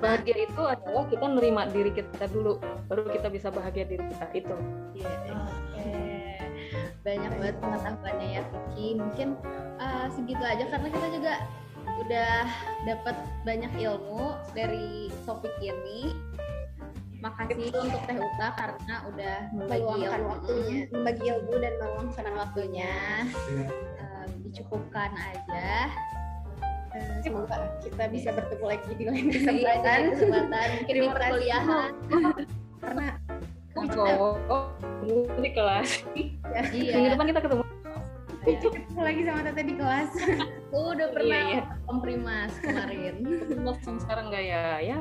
bahagia 0.00 0.48
itu 0.48 0.62
adalah 0.64 1.04
kita 1.12 1.28
nerima 1.28 1.68
diri 1.68 1.92
kita 1.92 2.24
dulu 2.32 2.56
baru 2.88 3.04
kita 3.12 3.28
bisa 3.28 3.52
bahagia 3.52 3.84
diri 3.84 4.00
kita 4.08 4.26
itu 4.32 4.56
Iya. 4.96 5.12
Oke. 5.36 5.92
Banyak 7.04 7.32
banget 7.36 7.56
pengetahuannya 7.60 8.28
ya 8.32 8.42
Vicky. 8.48 8.88
Mungkin 8.96 9.28
uh, 9.76 10.06
segitu 10.12 10.40
aja 10.40 10.64
karena 10.72 10.88
kita 10.88 11.08
juga 11.12 11.34
udah 12.00 12.44
dapat 12.88 13.16
banyak 13.44 13.72
ilmu 13.76 14.36
dari 14.56 15.12
topik 15.28 15.52
ini. 15.60 16.16
Makasih 17.20 17.68
untuk 17.76 18.02
Teh 18.08 18.16
Uta 18.16 18.48
karena 18.56 18.94
udah 19.12 19.36
membagi 19.52 19.84
meluangkan 19.84 20.20
ilmu. 20.20 20.30
waktunya, 20.32 20.76
membagi 20.88 21.22
ilmu 21.28 21.54
dan 21.60 21.72
meluangkan 21.76 22.32
waktunya. 22.32 22.94
Um, 24.00 24.28
dicukupkan 24.48 25.10
aja. 25.12 25.68
Eh, 26.90 27.22
Semoga 27.22 27.70
kita 27.84 28.10
bisa 28.10 28.34
bertemu 28.34 28.64
lagi 28.66 28.90
di 28.98 29.04
lain 29.06 29.26
Kesempatan, 29.30 29.62
kesempatan. 29.62 29.98
kesempatan. 30.16 30.66
Mungkin 30.80 30.94
di 30.96 31.08
perkuliahan. 31.12 31.90
Karena 32.80 33.06
oh 34.50 34.64
di 35.38 35.50
kelas. 35.54 36.02
Iya. 36.16 36.92
minggu 36.98 37.08
depan 37.14 37.26
kita 37.30 37.40
ketemu 37.46 37.69
ketemu 38.44 39.00
lagi 39.00 39.20
sama 39.28 39.40
Teteh 39.44 39.64
di 39.64 39.74
kelas. 39.76 40.10
Aku 40.70 40.78
udah 40.96 41.08
pernah 41.12 41.42
iya. 41.52 41.62
komprimas 41.84 42.52
kemarin. 42.62 43.14
Langsung 43.60 43.96
sekarang 44.00 44.32
nggak 44.32 44.44
ya? 44.44 44.64
Ya. 44.80 44.98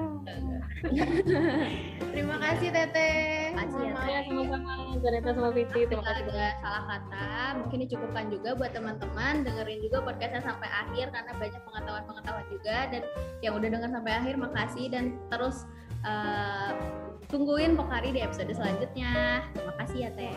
Terima 2.13 2.35
kasih 2.39 2.67
Teteh. 2.71 3.55
Makasih 3.55 3.79
ya, 3.79 3.87
Ya, 3.89 3.95
maaf. 3.95 4.23
sama-sama. 4.27 4.73
Zaneta 4.99 5.29
sama. 5.31 5.49
Terima 5.55 6.03
kasih 6.03 6.23
ada 6.27 6.47
salah 6.59 6.83
kata, 6.87 7.27
mungkin 7.63 7.77
dicukupkan 7.87 8.25
juga 8.27 8.49
buat 8.55 8.71
teman-teman 8.75 9.33
dengerin 9.47 9.79
juga 9.79 9.97
podcastnya 10.03 10.41
sampai 10.43 10.67
akhir 10.67 11.05
karena 11.15 11.31
banyak 11.39 11.61
pengetahuan-pengetahuan 11.63 12.47
juga 12.51 12.77
dan 12.91 13.01
yang 13.39 13.53
udah 13.55 13.69
denger 13.71 13.89
sampai 13.91 14.11
akhir 14.11 14.35
makasih 14.35 14.85
dan 14.91 15.03
terus 15.31 15.57
eh, 16.03 16.71
tungguin 17.29 17.77
Pokari 17.77 18.11
di 18.11 18.19
episode 18.19 18.51
selanjutnya. 18.51 19.45
Terima 19.55 19.73
kasih 19.79 19.97
ya 20.03 20.09
Teh. 20.17 20.31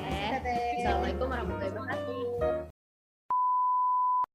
Assalamualaikum 0.79 1.27
warahmatullahi 1.27 1.73
wabarakatuh. 1.75 2.72